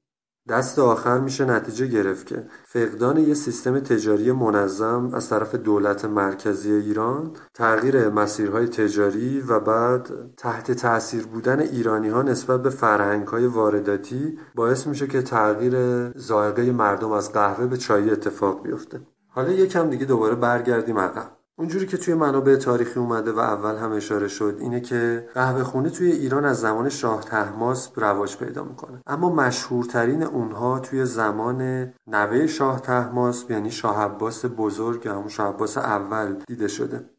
[0.49, 6.73] دست آخر میشه نتیجه گرفت که فقدان یه سیستم تجاری منظم از طرف دولت مرکزی
[6.73, 13.47] ایران تغییر مسیرهای تجاری و بعد تحت تاثیر بودن ایرانی ها نسبت به فرهنگ های
[13.47, 19.01] وارداتی باعث میشه که تغییر ذائقه مردم از قهوه به چای اتفاق بیفته.
[19.29, 21.42] حالا یکم دیگه دوباره برگردیم عقب.
[21.63, 25.91] اونجوری که توی منابع تاریخی اومده و اول هم اشاره شد اینه که قهوه خونه
[25.91, 29.03] توی ایران از زمان شاه تحماسب رواج پیدا می‌کنه.
[29.07, 35.49] اما مشهورترین اونها توی زمان نوه شاه تحماسب یعنی شاه عباس بزرگ یا همون شاه
[35.49, 37.11] عباس اول دیده شده.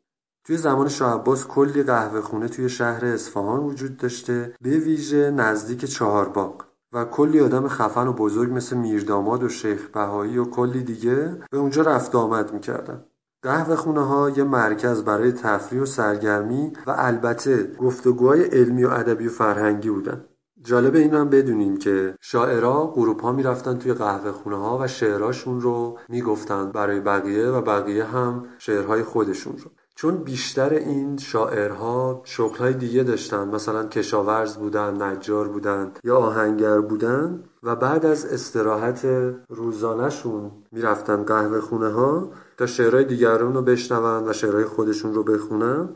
[0.45, 5.85] توی زمان شاه عباس کلی قهوه خونه توی شهر اصفهان وجود داشته به ویژه نزدیک
[5.85, 6.63] چهارباغ
[6.93, 11.57] و کلی آدم خفن و بزرگ مثل میرداماد و شیخ بهایی و کلی دیگه به
[11.57, 13.05] اونجا رفت آمد می‌کردن.
[13.43, 19.27] قهوه خونه ها یه مرکز برای تفریح و سرگرمی و البته گفتگوهای علمی و ادبی
[19.27, 20.25] و فرهنگی بودن.
[20.61, 25.61] جالب این هم بدونین که شاعرها گروپ ها می‌رفتن توی قهوه خونه ها و شعرهاشون
[25.61, 29.71] رو می‌گفتن برای بقیه و بقیه هم شعرهای خودشون رو.
[29.95, 37.43] چون بیشتر این شاعرها شغلهای دیگه داشتن مثلا کشاورز بودن نجار بودن یا آهنگر بودن
[37.63, 39.05] و بعد از استراحت
[39.49, 45.89] روزانهشون می‌رفتن قهوه خونه ها تا شعرهای دیگران رو بشنون و شعرهای خودشون رو بخونن.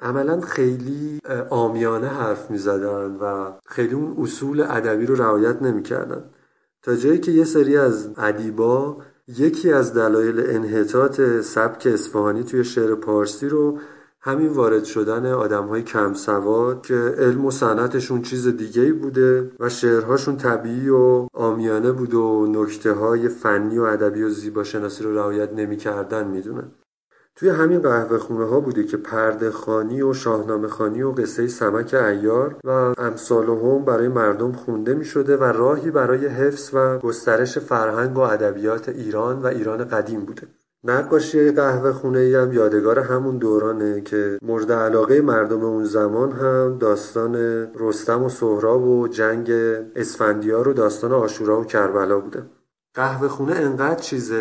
[0.00, 1.18] عملا خیلی
[1.50, 6.24] آمیانه حرف می‌زدن و خیلی اون اصول ادبی رو رعایت نمی‌کردن.
[6.82, 8.96] تا جایی که یه سری از ادیبا
[9.28, 13.78] یکی از دلایل انحطاط سبک اصفهانی توی شعر پارسی رو
[14.28, 19.68] همین وارد شدن آدم های کم سواد که علم و صنعتشون چیز دیگه بوده و
[19.68, 25.14] شعرهاشون طبیعی و آمیانه بود و نکته های فنی و ادبی و زیبا شناسی رو
[25.14, 26.70] رعایت نمی‌کردن می‌دونن؟
[27.36, 31.94] توی همین قهوه خونه ها بوده که پرده خانی و شاهنامه خانی و قصه سمک
[31.94, 37.58] ایار و امثال هم برای مردم خونده می شده و راهی برای حفظ و گسترش
[37.58, 40.42] فرهنگ و ادبیات ایران و ایران قدیم بوده.
[40.88, 46.78] نقاشی قهوه خونه ای هم یادگار همون دورانه که مورد علاقه مردم اون زمان هم
[46.78, 47.34] داستان
[47.74, 49.50] رستم و سهراب و جنگ
[49.96, 52.42] اسفندیار و داستان آشورا و کربلا بوده.
[52.94, 54.32] قهوه خونه انقدر چیز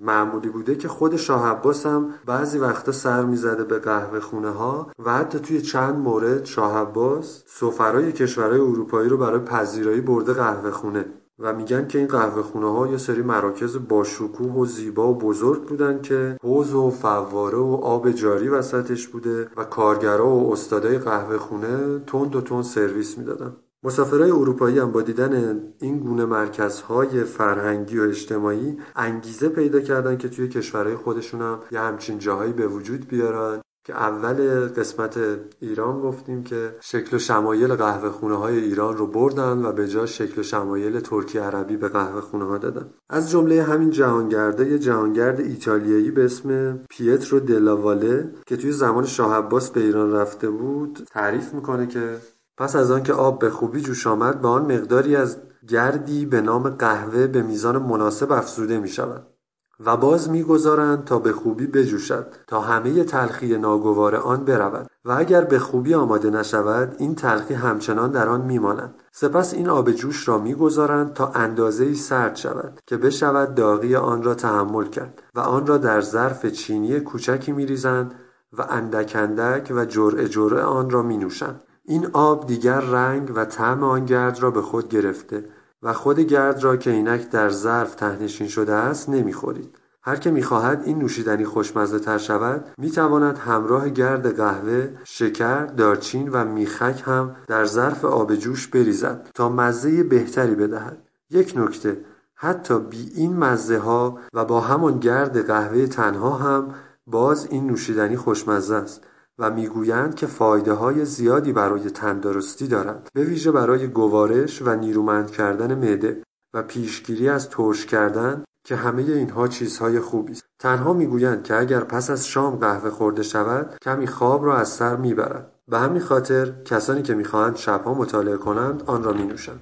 [0.00, 4.92] معمولی بوده که خود شاه عباس هم بعضی وقتا سر می‌زده به قهوه خونه ها
[5.04, 10.70] و حتی توی چند مورد شاه عباس سفرای کشورهای اروپایی رو برای پذیرایی برده قهوه
[10.70, 11.04] خونه.
[11.42, 15.64] و میگن که این قهوه خونه ها یه سری مراکز باشکوه و زیبا و بزرگ
[15.64, 21.38] بودن که حوض و فواره و آب جاری وسطش بوده و کارگرا و استادای قهوه
[21.38, 23.56] خونه تند و تند سرویس می‌دادن.
[23.84, 30.28] مسافرهای اروپایی هم با دیدن این گونه مرکزهای فرهنگی و اجتماعی انگیزه پیدا کردن که
[30.28, 33.60] توی کشورهای خودشون هم یه همچین جاهایی به وجود بیارن.
[33.84, 35.18] که اول قسمت
[35.60, 40.06] ایران گفتیم که شکل و شمایل قهوه خونه های ایران رو بردن و به جا
[40.06, 42.90] شکل و شمایل ترکی عربی به قهوه خونه ها دادن.
[43.10, 49.34] از جمله همین جهانگرده یه جهانگرد ایتالیایی به اسم پیترو دلاواله که توی زمان شاه
[49.34, 52.16] عباس به ایران رفته بود تعریف می‌کنه که
[52.58, 55.36] پس از آنکه آب به خوبی جوش آمد به آن مقداری از
[55.68, 59.31] گردی به نام قهوه به میزان مناسب افزوده می شود
[59.80, 64.86] و باز می‌گذارند تا به خوبی بجوشد تا همه تلخی ناگوار آن برود.
[65.04, 68.94] و اگر به خوبی آماده نشود این تلخی همچنان در آن میماند.
[69.12, 74.34] سپس این آب جوش را می‌گذارند تا اندازه سرد شود که بشود داغی آن را
[74.34, 78.14] تحمل کرد و آن را در ظرف چینی کوچکی میریزند
[78.58, 83.44] و اندک اندک و جرعه جرعه آن را می نوشند این آب دیگر رنگ و
[83.44, 85.44] طعم آن گرد را به خود گرفته
[85.82, 89.78] و خود گرد را که اینک در ظرف تهنشین شده است نمی‌خورید.
[90.02, 96.44] هر که می‌خواهد این نوشیدنی خوشمزه تر شود می‌تواند همراه گرد قهوه شکر دارچین و
[96.44, 100.98] میخک هم در ظرف آب جوش بریزد تا مزه بهتری بدهد.
[101.30, 102.04] یک نکته
[102.34, 106.74] حتی بی این مزه ها و با همان گرد قهوه تنها هم
[107.06, 109.04] باز این نوشیدنی خوشمزه است.
[109.38, 115.30] و می‌گویند که فایده های زیادی برای تندرستی دارد به ویژه برای گوارش و نیرومند
[115.30, 116.22] کردن معده
[116.54, 120.44] و پیشگیری از ترش کردن که همه اینها چیزهای خوبی است.
[120.60, 124.96] تنها می‌گویند که اگر پس از شام قهوه خورده شود کمی خواب را از سر
[124.96, 125.52] می‌برد.
[125.68, 129.60] به همین خاطر کسانی که می‌خواهند شبها مطالعه کنند آن را مینوشند.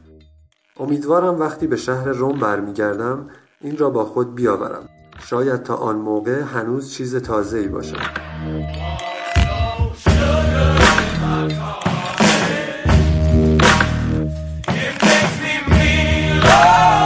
[0.76, 3.28] امیدوارم وقتی به شهر روم برمیگردم
[3.60, 4.88] این را با خود بیاورم.
[5.18, 7.96] شاید تا آن موقع هنوز چیز تازه‌ای باشد.
[11.42, 11.56] It
[15.00, 16.42] makes me feel.
[16.44, 16.99] love.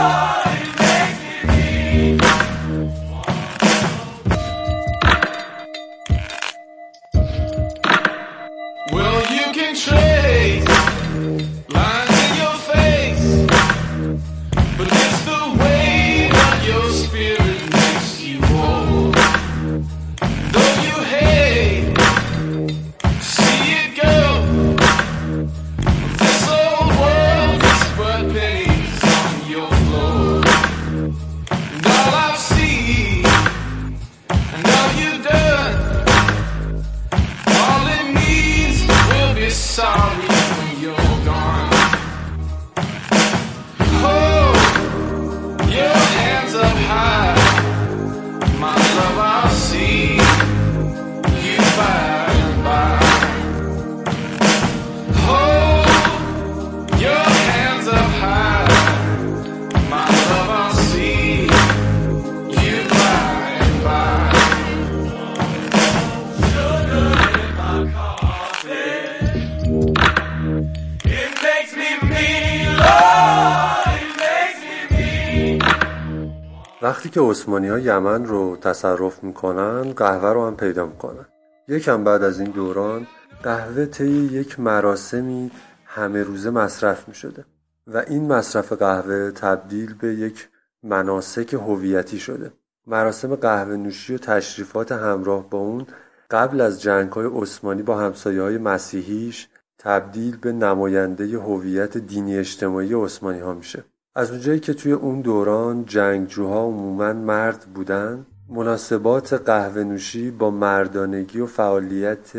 [77.15, 81.25] که عثمانی ها یمن رو تصرف می‌کنن قهوه رو هم پیدا می‌کنن.
[81.67, 83.07] یکم بعد از این دوران
[83.43, 85.51] قهوه طی یک مراسمی
[85.85, 87.45] همه روزه مصرف می‌شده
[87.87, 90.49] و این مصرف قهوه تبدیل به یک
[90.83, 92.51] مناسک هویتی شده.
[92.87, 95.87] مراسم قهوه نوشی و تشریفات همراه با اون
[96.31, 99.47] قبل از جنگ های عثمانی با همسایه های مسیحیش
[99.79, 103.83] تبدیل به نماینده هویت دینی اجتماعی عثمانی ها میشه.
[104.17, 111.39] از اونجایی که توی اون دوران جنگجوها عموما مرد بودن مناسبات قهوه نوشی با مردانگی
[111.39, 112.31] و فعالیت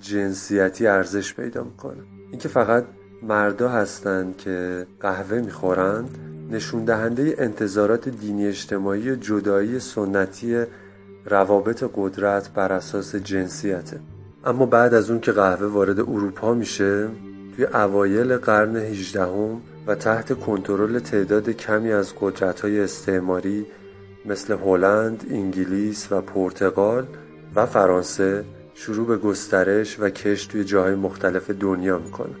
[0.00, 2.02] جنسیتی ارزش پیدا می‌کنه.
[2.30, 2.84] اینکه فقط
[3.22, 6.18] مردا هستند که قهوه می‌خورند
[6.50, 10.64] نشون دهنده انتظارات دینی اجتماعی و جدایی سنتی
[11.26, 14.00] روابط قدرت بر اساس جنسیته.
[14.44, 17.08] اما بعد از اون که قهوه وارد اروپا میشه
[17.56, 19.22] توی اوایل قرن 18
[19.86, 23.66] و تحت کنترل تعداد کمی از قدرت‌های استعماری
[24.24, 27.06] مثل هلند، انگلیس و پرتغال
[27.54, 32.34] و فرانسه شروع به گسترش و کشت توی جاهای مختلف دنیا می‌کنه.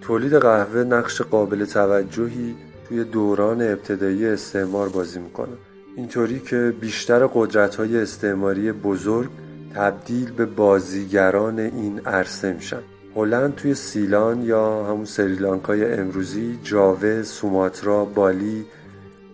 [0.00, 2.56] تولید قهوه نقش قابل توجهی
[2.88, 5.56] توی دوران ابتدایی استعمار بازی می‌کنه.
[5.96, 9.30] اینطوری که بیشتر قدرت‌های استعماری بزرگ
[9.74, 12.82] تبدیل به بازیگران این عرصه میشن.
[13.18, 18.66] هلند توی سیلان یا همون سریلانکای امروزی جاوه، سوماترا، بالی،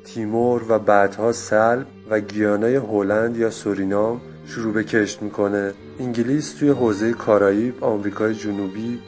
[0.04, 5.72] تیمور و بعدها سلب و گیانای هلند یا سورینام شروع به کشت می‌کنه.
[6.00, 8.98] انگلیس توی حوزه کارائیب، آمریکای جنوبی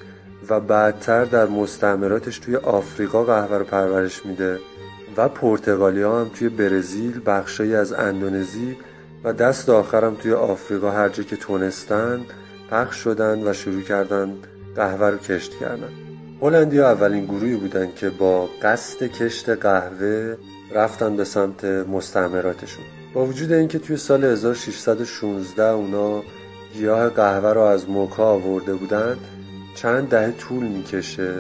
[0.49, 4.59] و بعدتر در مستعمراتش توی آفریقا قهوه رو پرورش میده
[5.17, 8.77] و پرتغالی هم توی برزیل، بخشایی از اندونزی
[9.25, 12.21] و دست آخرم توی آفریقا هر جا که تونستن
[12.71, 14.35] پخش شدن و شروع کردن.
[14.77, 15.89] قهوه رو کشت کردن.
[16.43, 20.37] هلندی اولین گروهی بودن که با قصد کشت قهوه
[20.75, 22.85] رفتن به سمت مستعمراتشون.
[23.15, 26.23] با وجود اینکه توی سال 1616 اونا
[26.75, 29.17] گیاه قهوه رو از موکا آورده بودن
[29.75, 31.35] چند دهه طول می‌کشه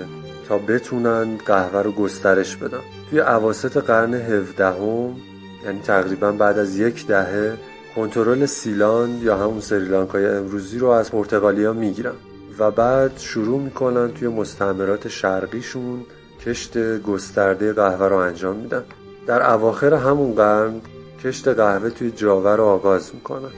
[0.48, 2.80] تا بتونن قهوه رو گسترش بدن.
[3.10, 5.16] توی عواست قرن 17 هم
[5.64, 7.56] یعنی تقریبا بعد از یک دهه
[7.96, 12.14] کنترل سیلان یا همون سریلانکای امروزی رو از پرتغالیا می‌گیرن.
[12.58, 16.04] و بعد شروع می‌کنن توی مستعمرات شرقیشون
[16.46, 18.84] کشت گسترده قهوه رو انجام میدن.
[19.26, 20.80] در اواخر همون قرن
[21.24, 23.50] کشت قهوه توی جاوه رو آغاز می‌کنن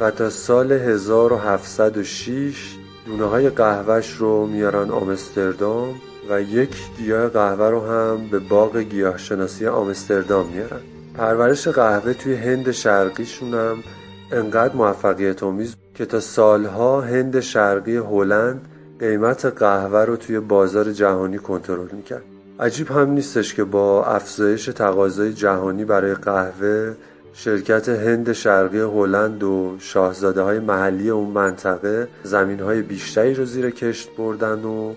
[0.00, 2.76] و تا سال 1706
[3.06, 5.94] دونه های قهوهش رو میارن آمستردام
[6.30, 10.80] و یک گیاه قهوه رو هم به باغ گیاهشناسی آمستردام میارن.
[11.14, 13.82] پرورش قهوه توی هند شرقیشون هم
[14.32, 18.68] انقدر موفقیت آمیز که تا سالها هند شرقی هلند
[19.00, 22.22] قیمت قهوه رو توی بازار جهانی کنترل می‌کرد.
[22.60, 26.94] عجیب هم نیستش که با افزایش تقاضای جهانی برای قهوه
[27.32, 33.70] شرکت هند شرقی هلند و شاهزاده های محلی اون منطقه زمین های بیشتری رو زیر
[33.70, 34.94] کشت بردن و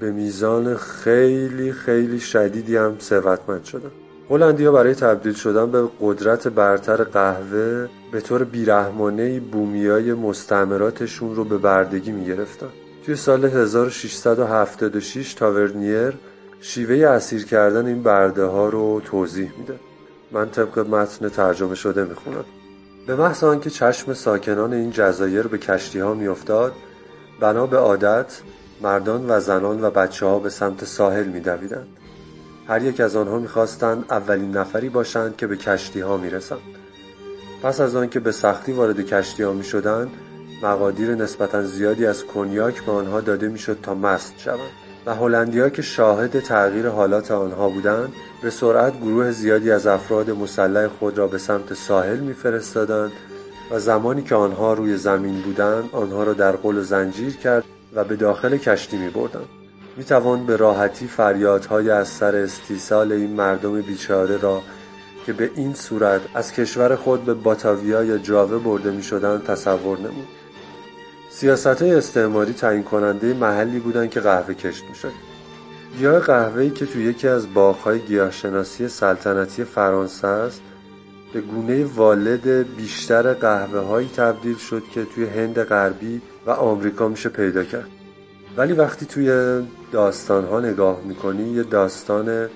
[0.00, 3.90] به میزان خیلی خیلی شدیدی هم ثروتمند شدن.
[4.30, 11.58] هلندیا برای تبدیل شدن به قدرت برتر قهوه به طور بیرحمانه بومیای مستعمراتشون رو به
[11.58, 12.68] بردگی می‌گرفتن.
[13.04, 16.12] توی سال 1676 تاورنیر
[16.60, 19.74] شیوه اسیر کردن این برده ها رو توضیح میده.
[20.32, 22.44] من طبق متن ترجمه شده می‌خونم.
[23.06, 26.72] به محض آنکه چشم ساکنان این جزایر به کشتی ها میافتاد
[27.40, 28.40] بنا به عادت
[28.82, 31.86] مردان و زنان و بچه ها به سمت ساحل میدویدند.
[32.68, 36.58] هر یک از آنها می‌خواستند اولین نفری باشند که به کشتی ها می‌رسند
[37.62, 40.10] پس از آنکه به سختی وارد کشتی ها می‌شدند
[40.62, 44.70] مقادیر نسبتا زیادی از کنیاک به آنها داده می‌شد تا مست شوند
[45.06, 48.12] و هلندیا که شاهد تغییر حالات آنها بودند
[48.42, 53.12] به سرعت گروه زیادی از افراد مسلح خود را به سمت ساحل میفرستادند
[53.70, 57.64] و زمانی که آنها روی زمین بودند آنها را در قل و زنجیر کرد
[57.94, 59.65] و به داخل کشتی می بردند.
[59.96, 64.62] می توان به راحتی فریادهای از سر استیصال این مردم بیچاره را
[65.26, 69.98] که به این صورت از کشور خود به باتاویا یا جاوه برده می شدند تصور
[69.98, 70.28] نمود.
[71.30, 75.12] سیاست های استعماری تعیین کننده محلی بودند که قهوه کشت می شد.
[75.98, 80.60] گیاه قهوه‌ای که توی یکی از باغ‌های گیاهشناسی سلطنتی فرانسه است
[81.32, 87.28] به گونه والد بیشتر قهوه هایی تبدیل شد که توی هند غربی و آمریکا میشه
[87.28, 87.88] پیدا کرد
[88.56, 89.60] ولی وقتی توی
[89.92, 92.48] داستان ها نگاه می‌کنی یه داستان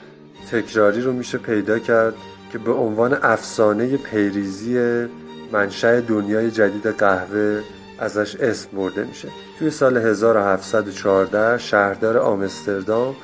[0.51, 2.15] تکراری رو میشه پیدا کرد
[2.53, 5.07] که به عنوان افسانه پیریزی
[5.53, 7.63] منشأ دنیای جدید قهوه
[7.99, 9.29] ازش اسم برده میشه.
[9.59, 13.15] توی سال 1714 شهردار آمستردام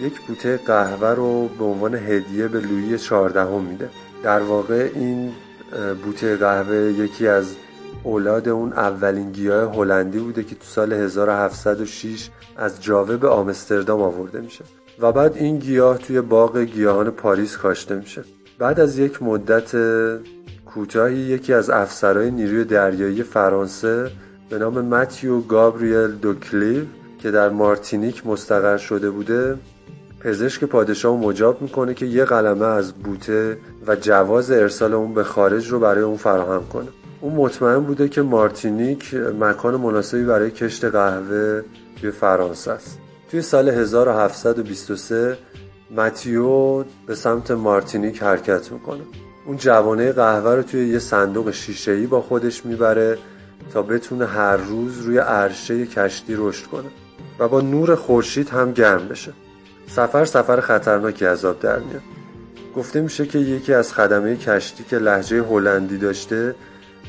[0.00, 3.90] یک بوته قهوه رو به عنوان هدیه به لویی چهاردهم میده.
[4.22, 5.32] در واقع این
[6.04, 7.54] بوته قهوه یکی از
[8.04, 14.40] اولاد اون اولین گیاه هلندی بوده که تو سال 1706 از جاوه به آمستردام آورده
[14.40, 14.64] میشه.
[15.00, 18.24] و بعد این گیاه توی باغ گیاهان پاریس کاشته میشه.
[18.58, 19.76] بعد از یک مدت
[20.66, 24.10] کوتاهی یکی از افسرهای نیروی دریایی فرانسه
[24.50, 26.84] به نام متیو گابریل دوکلیو
[27.18, 29.58] که در مارتینیک مستقر شده بوده
[30.20, 35.70] پزشک پادشاه مجاب می‌کنه که یه قلمه از بوته و جواز ارسال اون به خارج
[35.70, 36.88] رو برای اون فراهم کنه.
[37.22, 41.62] اون مطمئن بوده که مارتینیک مکان مناسبی برای کشت قهوه
[42.00, 42.98] توی فرانسه است.
[43.30, 45.38] توی سال 1723
[45.96, 49.02] متیو به سمت مارتینیک حرکت می‌کنه.
[49.46, 53.18] اون جوانه قهوه رو توی یه صندوق شیشه‌ای با خودش می‌بره
[53.72, 56.88] تا بتونه هر روز روی عرشه کشتی رشد کنه
[57.38, 59.32] و با نور خورشید هم گرم بشه.
[59.88, 62.02] سفر سفر خطرناکی آب در میاد.
[62.76, 66.54] گفته میشه که یکی از خدمه کشتی که لحجه هلندی داشته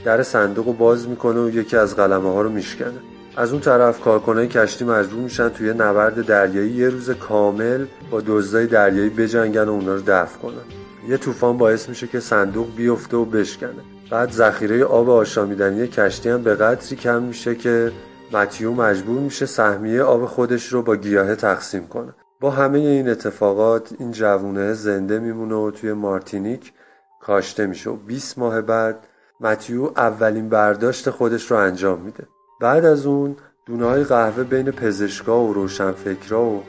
[0.05, 2.99] در صندوق رو باز می‌کنه و یکی از قلمه ها رو میشکنه.
[3.37, 8.67] از اون طرف کارکنای کشتی مجبور میشن توی نبرد دریایی یه روز کامل با دزدای
[8.67, 10.63] دریایی بجنگن و اونا رو دفع کنن.
[11.07, 13.69] یه طوفان باعث میشه که صندوق بیفته و بشکنه.
[14.11, 17.91] بعد ذخیره آب آشامیدنی کشتی هم به قدری کم میشه که
[18.31, 22.13] متیو مجبور میشه سهمیه آب خودش رو با گیاهه تقسیم کنه.
[22.39, 26.73] با همه این اتفاقات این جوونه زنده میمونه و توی مارتینیک
[27.21, 29.07] کاشته میشه و 20 ماه بعد
[29.43, 32.27] متیو اولین برداشت خودش رو انجام میده.
[32.59, 33.35] بعد از اون
[33.65, 36.63] دونه های قهوه بین پزشکا و روشنفکرا و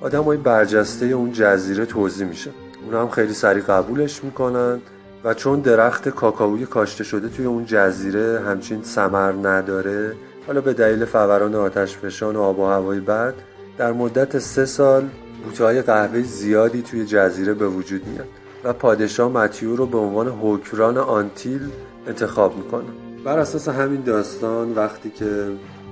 [0.00, 2.50] آدم های برجسته اون جزیره توضیح میشه.
[2.84, 4.80] اونا هم خیلی سریع قبولش می‌کنن
[5.24, 10.12] و چون درخت کاکائوی کاشته شده توی اون جزیره همچین سمر نداره
[10.46, 13.34] حالا به دلیل فوران آتش فشان و آب و هوای بد
[13.78, 15.08] در مدت سه سال
[15.44, 18.28] بوته قهوه زیادی توی جزیره به وجود میاد.
[18.64, 21.70] و پادشاه متیو رو به عنوان حکمران آنتیل
[22.06, 22.88] انتخاب می‌کنه
[23.24, 25.48] بر اساس همین داستان وقتی که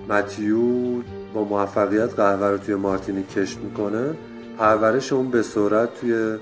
[0.08, 0.58] متیو
[1.34, 4.14] با موفقیت قهوه رو توی مارتینیک کشت می‌کنه
[4.58, 6.38] پرورش اون به سرعت توی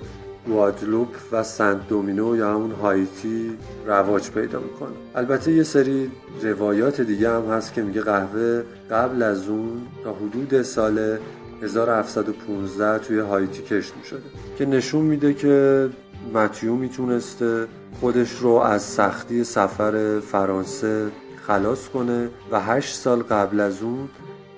[0.46, 4.90] گوادلوپ و سنت دومینو یا همون هایتی رواج پیدا می‌کنه.
[5.14, 6.10] البته یه سری
[6.42, 11.18] روایات دیگه هم هست که میگه قهوه قبل از اون تا حدود سال
[11.62, 14.22] 1715 توی هایتی کشت می‌شده.
[14.58, 15.88] که نشون میده که
[16.34, 17.66] متیو می‌تونسته
[18.00, 21.10] خودش رو از سختی سفر فرانسه
[21.46, 24.08] خلاص کنه و هشت سال قبل از اون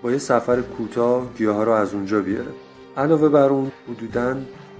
[0.02, 2.52] با یه سفر کوتاه گیاه رو از اونجا بیاره.
[2.96, 4.36] علاوه بر اون حدوداً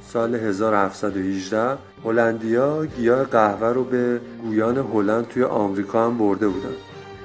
[0.08, 6.74] سال 1718 هلندیا گیاه قهوه رو به گویان هلند توی آمریکا هم برده بودن.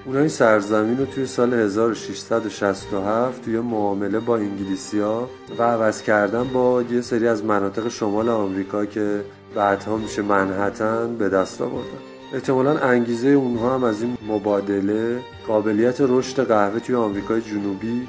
[0.05, 6.81] اونا این سرزمین رو توی سال 1667 توی معامله با انگلیسیا و عوض کردن با
[6.81, 9.21] یه سری از مناطق شمال آمریکا که
[9.57, 11.99] بعدها میشه منحتن به دست آوردن.
[12.33, 18.07] احتمالا انگیزه اونها هم از این مبادله قابلیت رشد قهوه توی آمریکای جنوبی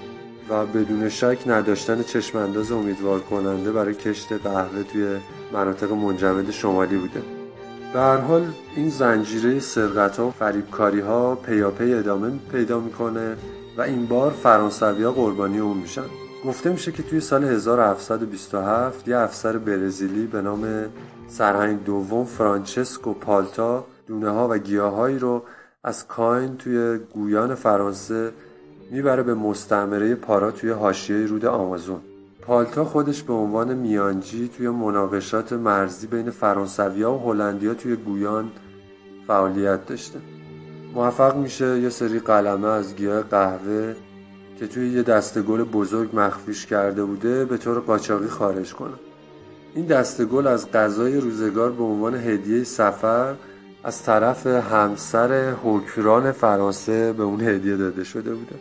[0.51, 5.17] و بدون شک نداشتن چشمانداز امیدوار کننده برای کشت قهوه توی
[5.53, 7.23] مناطق منجمد شمالی بوده.
[7.93, 8.47] به حال
[8.77, 13.37] این زنجیره سرقت ها و فریبکاری ها پیاپی ادامه پیدا می‌کنه
[13.77, 16.28] و این بار فرانسوی ها قربانی اون میشن.
[16.47, 20.85] گفته میشه که توی سال 1727 یه افسر برزیلی به نام
[21.29, 25.43] سرهنگ دوم فرانچسکو پالتا دونه ها و گیاهایی رو
[25.85, 28.33] از کاین توی گویان فرانسه
[28.91, 32.01] می‌بره به مستعمره پارا توی حاشیه رود آمازون.
[32.43, 38.51] پالتا خودش به عنوان میانجی توی مناقشات مرزی بین فرانسویا و هلندیا توی گویان
[39.27, 40.19] فعالیت داشته.
[40.95, 43.95] موفق میشه یه سری قلمه از گیاه قهوه
[44.61, 48.95] که توی یه دسته گل بزرگ مخفیش کرده بوده به طور قاچاقی خارج کنه.
[49.75, 53.35] این دسته گل از غذای روزگار به عنوان هدیه سفر
[53.85, 58.55] از طرف همسر حکران فرانسه به اون هدیه داده شده بوده.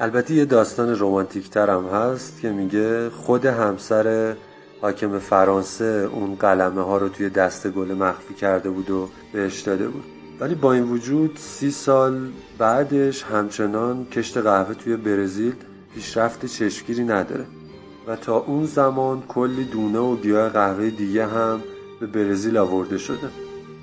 [0.00, 4.36] البته یه داستان رومانتیک تر هم هست که میگه خود همسر
[4.80, 9.88] حاکم فرانسه اون قلمه ها رو توی دست گل مخفی کرده بود و بهش داده
[9.88, 10.13] بود.
[10.40, 12.28] ولی با این وجود سی سال
[12.58, 15.54] بعدش همچنان کشت قهوه توی برزیل
[15.94, 17.44] پیشرفت چشمگیری نداره.
[18.06, 21.60] و تا اون زمان کلی دونه و گیاه قهوه دیگه هم
[22.00, 23.28] به برزیل آورده شده.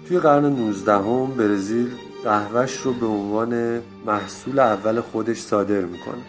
[0.08, 1.92] توی قرن 19 هم برزیل
[2.24, 6.24] قهوهش رو به عنوان محصول اول خودش صادر می‌کنه.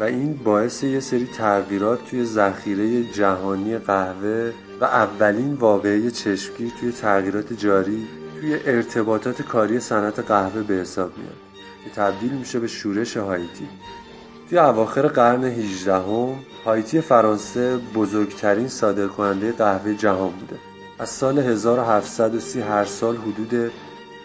[0.00, 6.92] و این باعث یه سری تغییرات توی ذخیره جهانی قهوه و اولین واقعه چشمگیر توی
[6.92, 8.06] تغییرات جاری
[8.40, 11.36] توی ارتباطات کاری صنعت قهوه به حساب میاد.
[11.84, 13.68] که تبدیل میشه به شورش هایتی.
[14.48, 16.34] توی اواخر قرن 18 هم
[16.64, 20.56] هایتی فرانسه بزرگترین صادرکننده قهوه جهان بوده.
[20.98, 23.70] از سال 1730 هر سال حدود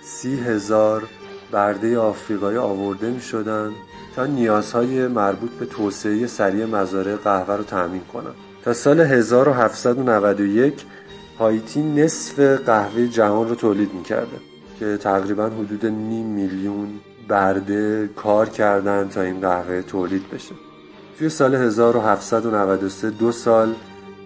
[0.03, 1.03] سی هزار
[1.51, 3.71] برده آفریقایی آورده می شدن
[4.15, 8.35] تا نیازهای مربوط به توسعه سریع مزارع قهوه رو تأمین کنند.
[8.63, 10.85] تا سال 1791
[11.43, 14.37] هایتی نصف قهوه جهان رو تولید می کرده
[14.79, 16.87] که تقریبا حدود نیم میلیون
[17.27, 20.55] برده کار کردن تا این قهوه تولید بشه.
[21.19, 23.75] توی سال 1793 دو سال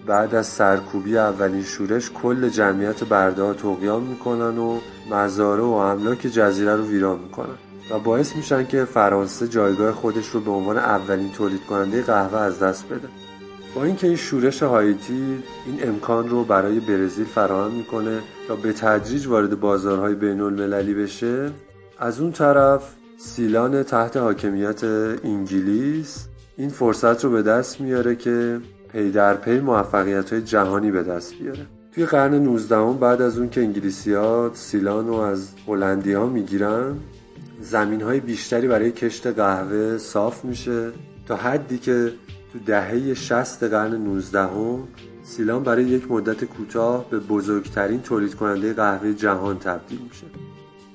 [0.08, 4.80] بعد از سرکوبی اولین شورش کل جمعیت برده ها توقیان می‌کنن و
[5.12, 7.58] مزارع و املاک جزیره رو ویران می‌کنن
[7.92, 12.60] و باعث میشن که فرانسه جایگاه خودش رو به عنوان اولین تولید کننده قهوه از
[12.60, 13.08] دست بده.
[13.76, 19.28] با اینکه این شورش هایتی این امکان رو برای برزیل فراهم می‌کنه تا به تدریج
[19.28, 21.52] وارد بازارهای بین المللی بشه
[22.00, 24.84] از اون طرف سیلان تحت حاکمیت
[25.24, 26.28] انگلیس
[26.58, 28.60] این فرصت رو به دست میاره که
[28.92, 31.66] پی در پی موفقیت های جهانی به دست بیاره.
[31.92, 36.96] توی قرن 19 بعد از اون که انگلیسی ها سیلان رو از هلندی ها می‌گیرن
[37.62, 40.92] زمین های بیشتری برای کشت قهوه صاف میشه
[41.28, 42.12] تا حدی که
[42.54, 44.88] تو دهه 60 قرن 19 هم
[45.24, 50.28] سیلان برای یک مدت کوتاه به بزرگترین تولید کننده قهوه جهان تبدیل میشه.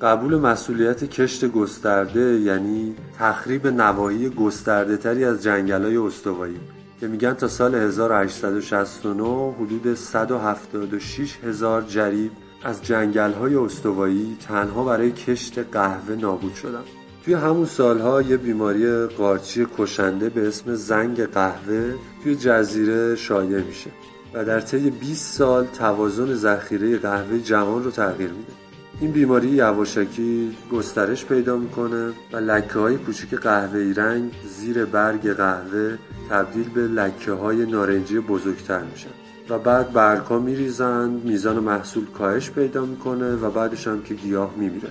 [0.01, 6.61] قبول مسئولیت کشت گسترده یعنی تخریب نواحی گسترده تری از جنگل های استوایی
[7.01, 12.31] که میگن تا سال 1869 حدود 176 هزار جریب
[12.65, 17.02] از جنگل های استوایی تنها برای کشت قهوه نابود شدن.
[17.25, 23.91] توی همون سالها یه بیماری قارچی کشنده به اسم زنگ قهوه توی جزیره شایع میشه
[24.35, 28.53] و در طی 20 سال توازن ذخیره قهوه جهان رو تغییر میده.
[29.01, 35.99] این بیماری یواشکی گسترش پیدا می‌کنه و لکه های کوچیک قهوه‌ای رنگ زیر برگ قهوه
[36.31, 39.11] تبدیل به لکه های نارنجی بزرگتر میشن
[39.49, 44.89] و بعد برگها میریزند میزان محصول کاهش پیدا می‌کنه و بعدش هم که گیاه میمیره.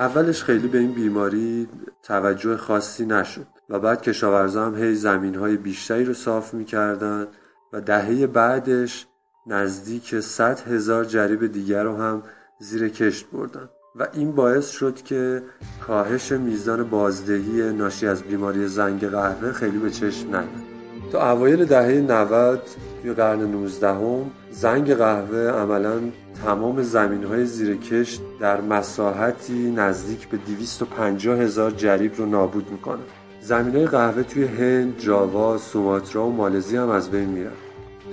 [0.00, 1.68] اولش خیلی به این بیماری
[2.02, 7.26] توجه خاصی نشد و بعد کشاورزا هم هی زمین های بیشتری رو صاف می‌کردن
[7.72, 9.06] و دهه بعدش
[9.46, 12.22] نزدیک 100 هزار جریب دیگر رو هم
[12.60, 13.68] زیر کشت بردن.
[13.96, 15.42] و این باعث شد که
[15.86, 20.69] کاهش میزان بازدهی ناشی از بیماری زنگ قهوه خیلی به چشم نیاد.
[21.12, 22.62] تا اوایل دهه 90
[23.02, 26.00] توی قرن 19 هم زنگ قهوه عملا
[26.44, 33.00] تمام زمین های زیر کشت در مساحتی نزدیک به 250 هزار جریب رو نابود می‌کنه.
[33.40, 37.52] زمین های قهوه توی هند، جاوا، سوماترا و مالزی هم از بین میرن.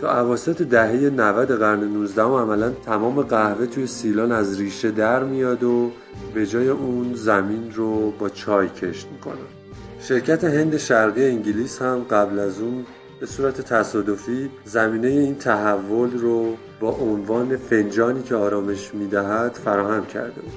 [0.02, 5.24] تا اواسط دهه 90 قرن 19 هم عملا تمام قهوه توی سیلان از ریشه در
[5.24, 5.92] میاد و
[6.34, 9.57] به جای اون زمین رو با چای کشت می‌کنن
[10.08, 12.86] شرکت هند شرقی انگلیس هم قبل از اون
[13.20, 20.42] به صورت تصادفی زمینه این تحول رو با عنوان فنجانی که آرامش می‌دهد فراهم کرده
[20.42, 20.52] بود.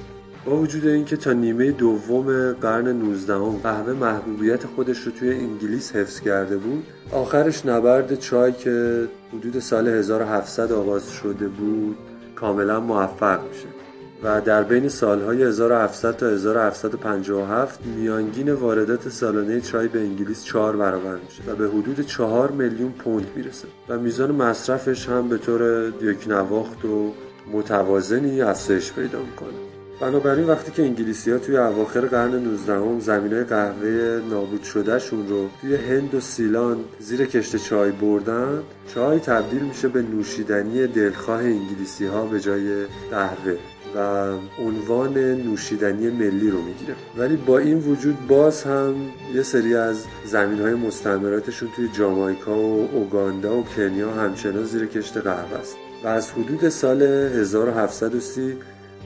[0.45, 6.21] با وجود اینکه تا نیمه دوم قرن 19 قهوه محبوبیت خودش رو توی انگلیس حفظ
[6.21, 11.97] کرده بود آخرش نبرد چای که حدود سال 1700 آغاز شده بود
[12.35, 13.80] کاملا موفق میشه.
[14.23, 21.17] و در بین سالهای 1700 تا 1757 میانگین واردات سالانه چای به انگلیس چهار برابر
[21.17, 26.29] میشه و به حدود چهار میلیون پوند می‌رسه و میزان مصرفش هم به طور یک
[26.29, 27.13] نواخت و
[27.53, 29.71] متوازنی افزایش پیدا می‌کنه.
[30.01, 35.29] بنابراین وقتی که انگلیسی ها توی اواخر قرن 19 هم زمین های قهوه نابود شدهشون
[35.29, 38.63] رو توی هند و سیلان زیر کشت چای بردن
[38.95, 43.57] چای تبدیل میشه به نوشیدنی دلخواه انگلیسی ها به جای قهوه.
[43.97, 48.95] و عنوان نوشیدنی ملی رو می‌گیره ولی با این وجود باز هم
[49.35, 55.17] یه سری از زمین های مستعمراتشون توی جامایکا و اوگاندا و کنیا همچنان زیر کشت
[55.17, 58.57] قهوه است و از حدود سال 1730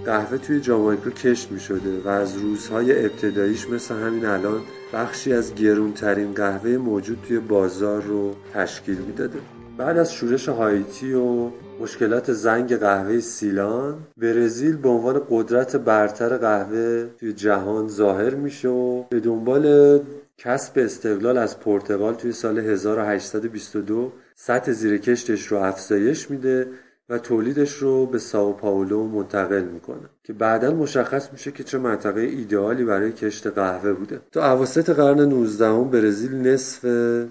[0.05, 4.61] قهوه توی جامایکا کشت می شده و از روزهای ابتداییش مثل همین الان
[4.93, 9.39] بخشی از گرونترین قهوه موجود توی بازار رو تشکیل می‌داده.
[9.79, 13.99] بعد از شورش هایتی و مشکلات زنگ قهوه سیلان.
[14.17, 20.01] برزیل به عنوان قدرت برتر قهوه توی جهان ظاهر میشه و به دنبال
[20.39, 26.67] کسب استقلال از پرتغال توی سال 1822 سطح زیر کشتش رو افزایش میده.
[27.09, 32.21] و تولیدش رو به ساو پائولو منتقل می‌کنه که بعدا مشخص میشه که چه منطقه
[32.21, 34.21] ایدئالی برای کشت قهوه بوده.
[34.33, 36.85] تا اواسط قرن 19 برزیل نصف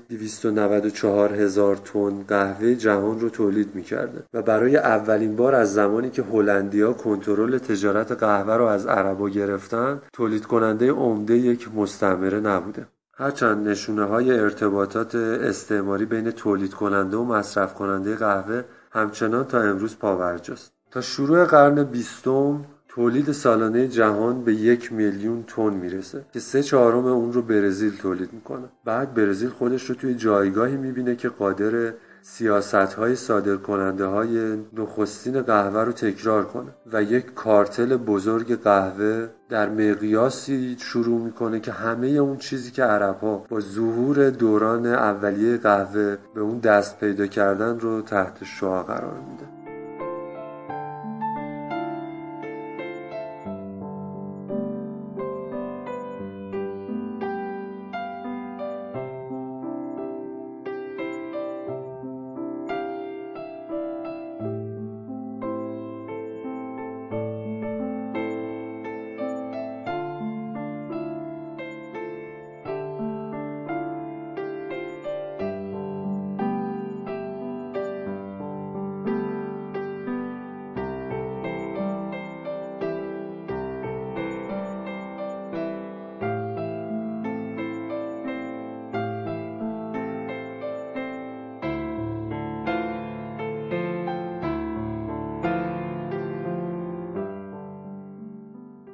[0.09, 6.23] 294 هزار تن قهوه جهان رو تولید می‌کرده و برای اولین بار از زمانی که
[6.23, 12.87] هلندیا کنترل تجارت قهوه رو از عربا گرفتن تولید کننده عمده یک مستعمره نبوده.
[13.15, 18.63] هرچند نشونه های ارتباطات استعماری بین تولید کننده و مصرف کننده قهوه
[18.93, 25.73] همچنان تا امروز پاورجاست تا شروع قرن بیستم تولید سالانه جهان به یک میلیون تن
[25.73, 28.69] می‌رسه که سه چهارم اون رو برزیل تولید می‌کنه.
[28.85, 31.93] بعد برزیل خودش رو توی جایگاهی می‌بینه که قادر
[32.25, 39.27] سیاست های صادر کننده های نخستین قهوه رو تکرار کنه و یک کارتل بزرگ قهوه
[39.49, 45.57] در مقیاسی شروع می‌کنه که همه اون چیزی که عرب ها با ظهور دوران اولیه
[45.57, 49.62] قهوه به اون دست پیدا کردن رو تحت شعا قرار میده.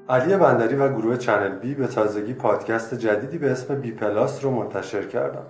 [0.10, 4.52] علی بندری و گروه چنل بی به تازگی پادکست جدیدی به اسم بی پلاس رو
[4.52, 5.45] منتشر کردن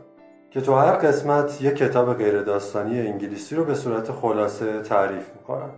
[0.52, 5.70] که تو هر قسمت یک کتاب غیر داستانی انگلیسی رو به صورت خلاصه تعریف می‌کنن.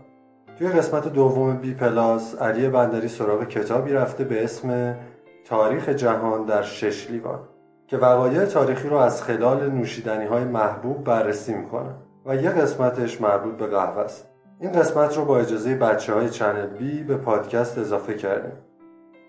[0.58, 4.95] توی قسمت دوم بی پلاس علی بندری سراغ کتابی رفته به اسم
[5.45, 7.40] تاریخ جهان در شش لیوان
[7.88, 11.90] که وقایع تاریخی رو از خلال نوشیدنی های محبوب بررسی می‌کنه
[12.26, 14.28] و یک قسمتش مربوط به قهوه است.
[14.60, 18.70] این قسمت رو با اجازه بچه های چنل بی به پادکست اضافه کردیم.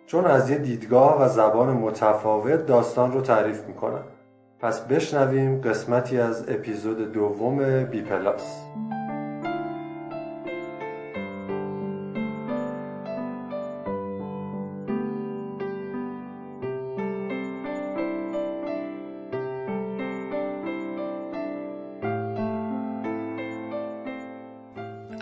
[0.07, 4.03] چون از یه دیدگاه و زبان متفاوت داستان رو تعریف می‌کنن
[4.61, 8.67] پس بشنویم قسمتی از اپیزود دوم بی پلاس.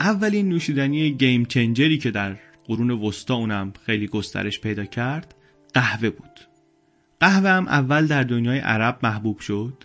[0.01, 5.35] اولین نوشیدنی گیم چنجری که در قرون وسطا اونم خیلی گسترش پیدا کرد
[5.75, 6.41] قهوه بود.
[7.21, 9.85] قهوه هم اول در دنیای عرب محبوب شد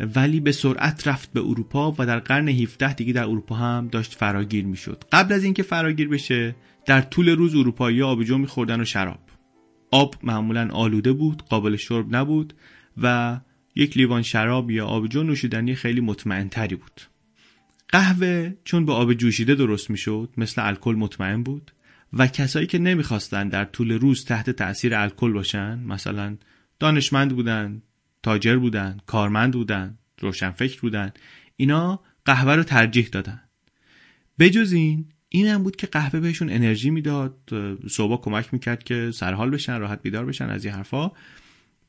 [0.00, 4.14] ولی به سرعت رفت به اروپا و در قرن 17 دیگه در اروپا هم داشت
[4.14, 5.04] فراگیر می‌شد.
[5.12, 9.20] قبل از اینکه فراگیر بشه در طول روز اروپایی آبجو میخوردن و شراب.
[9.90, 12.54] آب معمولا آلوده بود قابل شرب نبود
[13.02, 13.40] و
[13.74, 17.00] یک لیوان شراب یا آبجو نوشیدنی خیلی مطمئن تری بود.
[17.88, 21.72] قهوه چون به آب جوشیده درست می‌شد مثل الکل مطمئن بود.
[22.12, 26.36] و کسایی که نمی‌خواستن در طول روز تحت تاثیر الکل باشن مثلا
[26.78, 27.82] دانشمند بودن
[28.22, 31.12] تاجر بودن کارمند بودن روشنفکر بودن
[31.56, 33.40] اینا قهوه رو ترجیح دادن.
[34.38, 37.36] بجز این این هم بود که قهوه بهشون انرژی می‌داد
[37.90, 41.12] صبح کمک می‌کرد که سرحال بشن راحت بیدار بشن از این حرفا.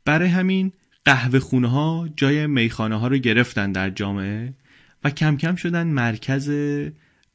[0.06, 0.72] برای همین
[1.06, 4.54] قهوه خونه ها جای میخانه ها رو گرفتن در جامعه
[5.04, 6.50] و کم کم شدن مرکز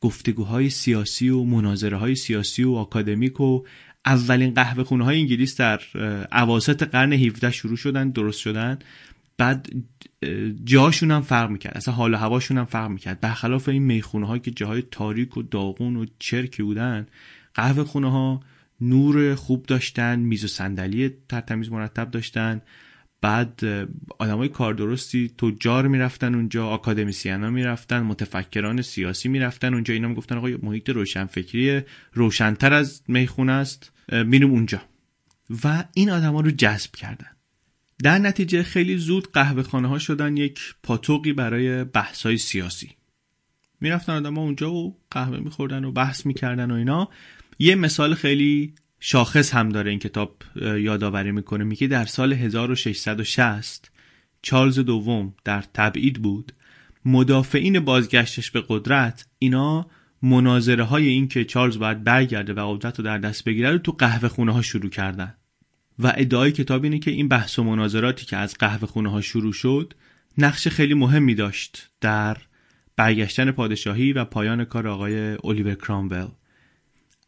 [0.03, 3.63] گفتگوهای سیاسی و مناظره های سیاسی و آکادمیک و
[4.07, 5.81] اولین قهوه خونه های انگلیس در
[6.33, 8.79] عواسط قرن 17 شروع شدن درست شدن.
[9.39, 9.69] بعد
[10.65, 13.21] جاشون هم فرق می‌کرد اصلا حال و هواشون هم فرق می‌کرد.
[13.21, 17.07] برخلاف این می‌خونه ها که جاهای تاریک و داغون و چرکی بودن
[17.55, 18.41] قهوه خونه ها
[18.81, 22.61] نور خوب داشتن میز و صندلی ترتمیز مرتب داشتن.
[23.23, 23.61] بعد
[24.19, 29.95] آدمای کار درستی تجار می‌رفتن اونجا آکادمیسیانا می‌رفتن متفکران سیاسی می‌رفتن اونجا.
[29.95, 31.81] اینا می‌گفتن آقا محیط روشنفکری
[32.13, 34.83] روشنتر از می‌خونه است میریم اونجا.
[35.65, 37.27] و این آدما رو جذب کردن.
[38.03, 42.91] در نتیجه خیلی زود قهوه خانه ها شدن یک پاتوقی برای بحث های سیاسی.
[43.81, 47.09] می‌رفتن آدم ها اونجا و قهوه میخوردن و بحث می‌کردن و اینا.
[47.59, 51.65] یه مثال خیلی شاخص هم داره این کتاب یادآوری می‌کنه.
[51.65, 53.91] میگه در سال 1660
[54.43, 56.53] چارلز دوم در تبعید بود.
[57.05, 59.87] مدافعین بازگشتش به قدرت اینا
[60.23, 63.93] مناظره های این که چارلز باید برگرده و قدرت رو در دست بگیره رو تو
[63.93, 65.35] قهوه خونه ها شروع کردن.
[65.99, 69.53] و ادعای کتاب اینه که این بحث و مناظراتی که از قهوه خونه ها شروع
[69.53, 69.95] شد
[70.39, 72.37] نقش خیلی مهمی داشت در
[72.97, 76.29] برگشتن پادشاهی و پایان کار آقای الیور کرامول.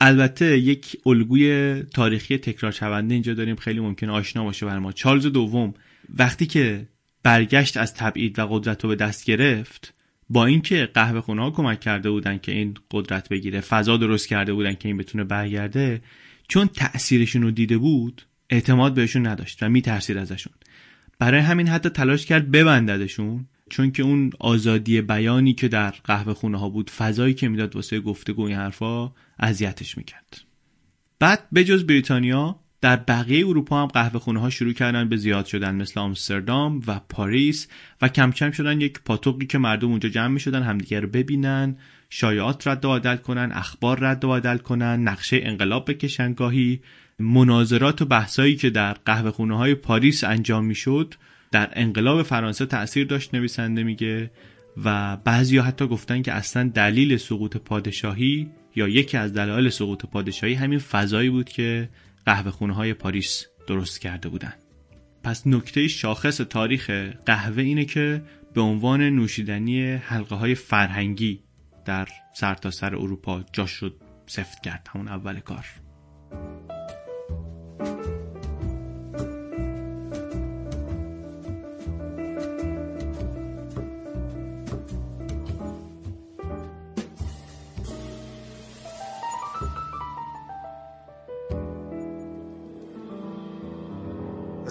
[0.06, 4.93] البته یک الگوی تاریخی تکرار شونده اینجا داریم خیلی ممکن آشنا باشه بر ما.
[4.93, 5.74] چارلز دوم
[6.18, 6.86] وقتی که
[7.22, 9.94] برگشت از تبعید و قدرت رو به دست گرفت
[10.31, 14.52] با اینکه قهوه خونه ها کمک کرده بودن که این قدرت بگیره فضا درست کرده
[14.52, 16.02] بودن که این بتونه برگرده
[16.48, 20.52] چون تأثیرشون رو دیده بود اعتماد بهشون نداشت و میترسید ازشون.
[21.18, 23.47] برای همین حتی تلاش کرد ببنددشون.
[23.70, 28.01] چون که اون آزادی بیانی که در قهوه خونه ها بود فضایی که می‌داد واسه
[28.01, 30.41] گفتگو این حرفا اذیتش می‌کرد.
[31.19, 35.74] بعد بجز بریتانیا در بقیه اروپا هم قهوه خونه ها شروع کردن به زیاد شدن
[35.74, 37.69] مثل آمستردام و پاریس
[38.03, 41.77] و کم کم شدن یک پاتوقی که مردم اونجا جمع می شدن همدیگه رو ببینن
[42.11, 46.81] شایعات رد و بدل کنن اخبار رد و بدل کنن نقشه انقلاب بکشن گاهی.
[47.19, 51.15] مناظرات و بحثایی که در قهوه خونه های پاریس انجام می شد
[51.55, 54.31] در انقلاب فرانسه تأثیر داشت نویسنده میگه
[54.85, 60.55] و بعضی حتی گفتن که اصلا دلیل سقوط پادشاهی یا یکی از دلایل سقوط پادشاهی
[60.55, 61.89] همین فضایی بود که
[62.26, 64.52] قهوه خونه های پاریس درست کرده بودن.
[65.24, 66.90] پس نکته شاخص تاریخ
[67.26, 68.22] قهوه اینه که
[68.55, 71.40] به عنوان نوشیدنی حلقه های فرهنگی
[71.85, 75.66] در سرتاسر سر اروپا جاش شد سفت کرد همون اول کار.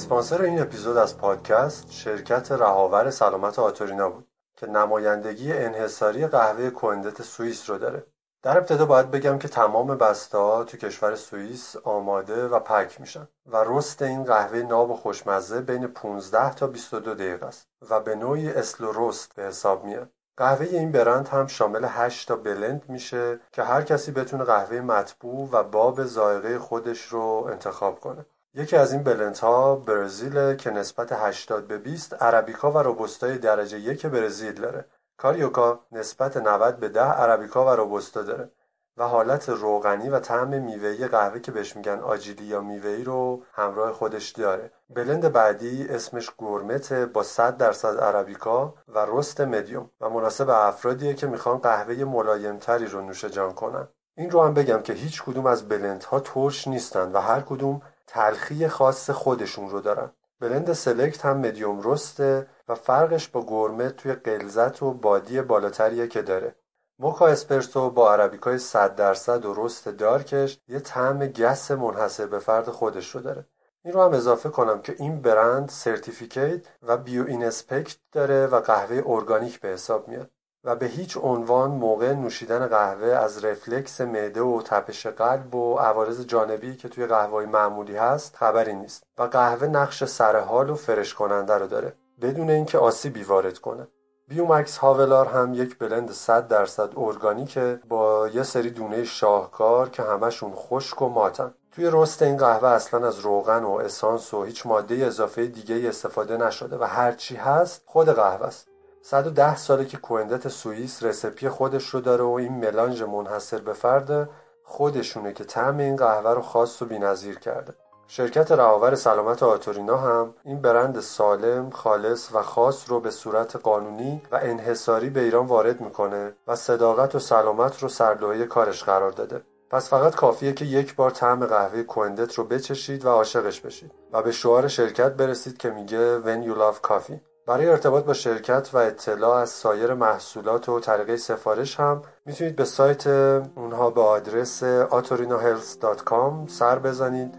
[0.03, 4.27] اسپانسر این اپیزود از پادکست شرکت رهاور سلامت آتورینا بود
[4.57, 8.05] که نمایندگی انحصاری قهوه کوندت سوئیس رو داره.
[8.41, 13.27] در ابتدا باید بگم که تمام بسته ها تو کشور سوئیس آماده و پک میشن
[13.45, 18.15] و رست این قهوه ناب و خوشمزه بین 15 تا 22 دقیقه است و به
[18.15, 20.09] نوعی اسلو رست به حساب میاد.
[20.38, 25.49] قهوه این برند هم شامل 8 تا بلند میشه که هر کسی بتونه قهوه مطبوع
[25.51, 28.25] و باب ذائقه خودش رو انتخاب کنه.
[28.55, 34.05] یکی از این بلندها برزیل که نسبت 80 به 20 عربیکا و روبوستای درجه یک
[34.05, 34.85] برزیل داره.
[35.17, 38.49] کاریوکا نسبت 90 به 10 عربیکا و روبوستا داره.
[38.97, 43.91] و حالت روغنی و طعم میوه‌ای قهوه که بهش میگن آجیلی یا میوه‌ای رو همراه
[43.91, 44.71] خودش داره.
[44.89, 49.89] بلند بعدی اسمش گورمته با 100 درصد عربیکا و رست مدیوم.
[50.01, 53.88] و مناسب افرادیه که می‌خوان قهوه ملایمتری رو نوش جان کنن.
[54.17, 58.67] این رو هم بگم که هیچ کدوم از بلندها ترش نیستن و هر کدوم تلخی
[58.67, 60.11] خاص خودشون رو دارن.
[60.40, 66.07] blend select هم medium roast ه و فرقش با gourmet توی غلظت و body بالاتریه
[66.07, 66.55] که داره.
[66.99, 72.39] موکا اسپرسو با عربیکای 100 درصد و roast dark ش یه طعم گس منحصر به
[72.39, 73.45] فرد خودش رو داره.
[73.85, 79.03] این رو هم اضافه کنم که این برند certificate و bio inspect داره و قهوه
[79.05, 80.31] ارگانیک به حساب میاد.
[80.64, 86.26] و به هیچ عنوان موقع نوشیدن قهوه از ریفلاکس معده و تپش قلب و عوارض
[86.26, 91.53] جانبی که توی قهوه معمولی هست خبری نیست و قهوه نقش سرحال و fresh کننده
[91.53, 93.88] رو داره بدون اینکه آسیبی وارد کنه.
[94.27, 100.52] بیومکس هاولار هم یک بلند 100 درصد ارگانیکه با یه سری دونه شاهکار که همشون
[100.56, 101.53] خشک و ماتن.
[101.72, 106.38] توی رست این قهوه اصلا از روغن و اسانس و هیچ ماده اضافه دیگه استفاده
[106.38, 108.73] نشده و هرچی هست خود قهوه است.
[109.05, 114.30] 110 ساله که کوندت سوئیس رسپی خودش رو داره و این ملانژ منحصر به فرد
[114.63, 117.73] خودشونه که طعم این قهوه رو خاص و بی‌نظیر کرده.
[118.07, 124.21] شرکت رهاور سلامت آتورینا هم این برند سالم، خالص و خاص رو به صورت قانونی
[124.31, 129.41] و انحصاری به ایران وارد می‌کنه و صداقت و سلامت رو سرلوحه کارش قرار داده.
[129.69, 134.21] پس فقط کافیه که یک بار طعم قهوه کوندت رو بچشید و عاشقش بشید و
[134.21, 138.78] به شعار شرکت برسید که میگه When you love coffee برای ارتباط با شرکت و
[138.78, 143.07] اطلاع از سایر محصولات و طریقه سفارش هم می‌تونید به سایت
[143.56, 147.36] اونها به آدرس atorinohealth.com سر بزنید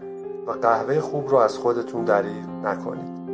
[0.47, 3.24] و قهوه خوب رو از خودتون دریغ نکنید.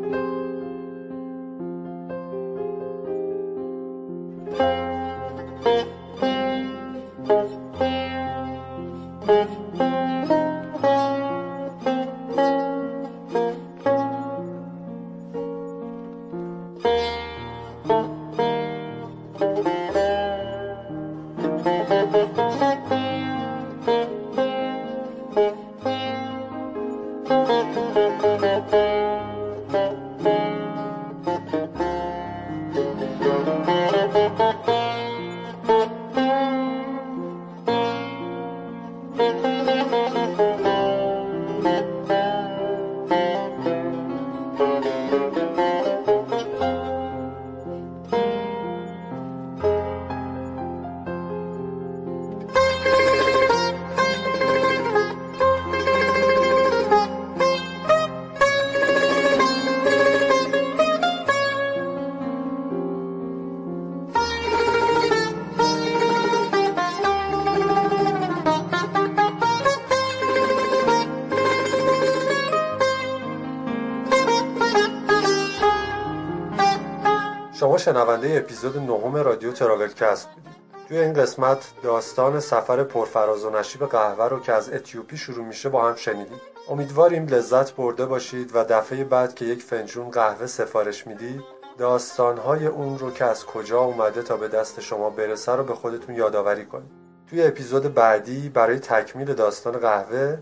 [77.81, 80.55] شنونده اپیزود نهم رادیو تراولکست بودید
[80.87, 85.69] توی این قسمت داستان سفر پرفراز و نشیب قهوه رو که از اتیوپی شروع میشه
[85.69, 86.41] با هم شنیدیم.
[86.69, 91.41] امیدواریم لذت برده باشید و دفعه بعد که یک فنجون قهوه سفارش می‌دید
[91.77, 96.15] داستانهای اون رو که از کجا اومده تا به دست شما برسه رو به خودتون
[96.15, 96.91] یادآوری کنید.
[97.29, 100.37] توی اپیزود بعدی برای تکمیل داستان قهوه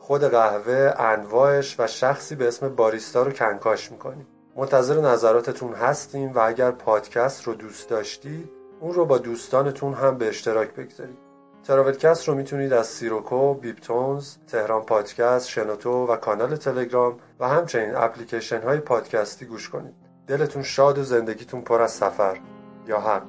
[0.00, 4.26] خود قهوه انواعش و شخصی به اسم باریستا رو کنکاش می‌کنیم.
[4.58, 10.28] منتظر نظراتتون هستیم و اگر پادکست رو دوست داشتید اون رو با دوستانتون هم به
[10.28, 11.18] اشتراک بگذارید.
[11.64, 18.62] تراولکست رو می‌تونید از سیروکو، بیپتونز، تهران پادکست، شنوتو و کانال تلگرام و همچنین اپلیکیشن
[18.62, 19.94] های پادکستی گوش کنید.
[20.26, 22.38] دلتون شاد و زندگیتون پر از سفر
[22.86, 23.22] یا حق.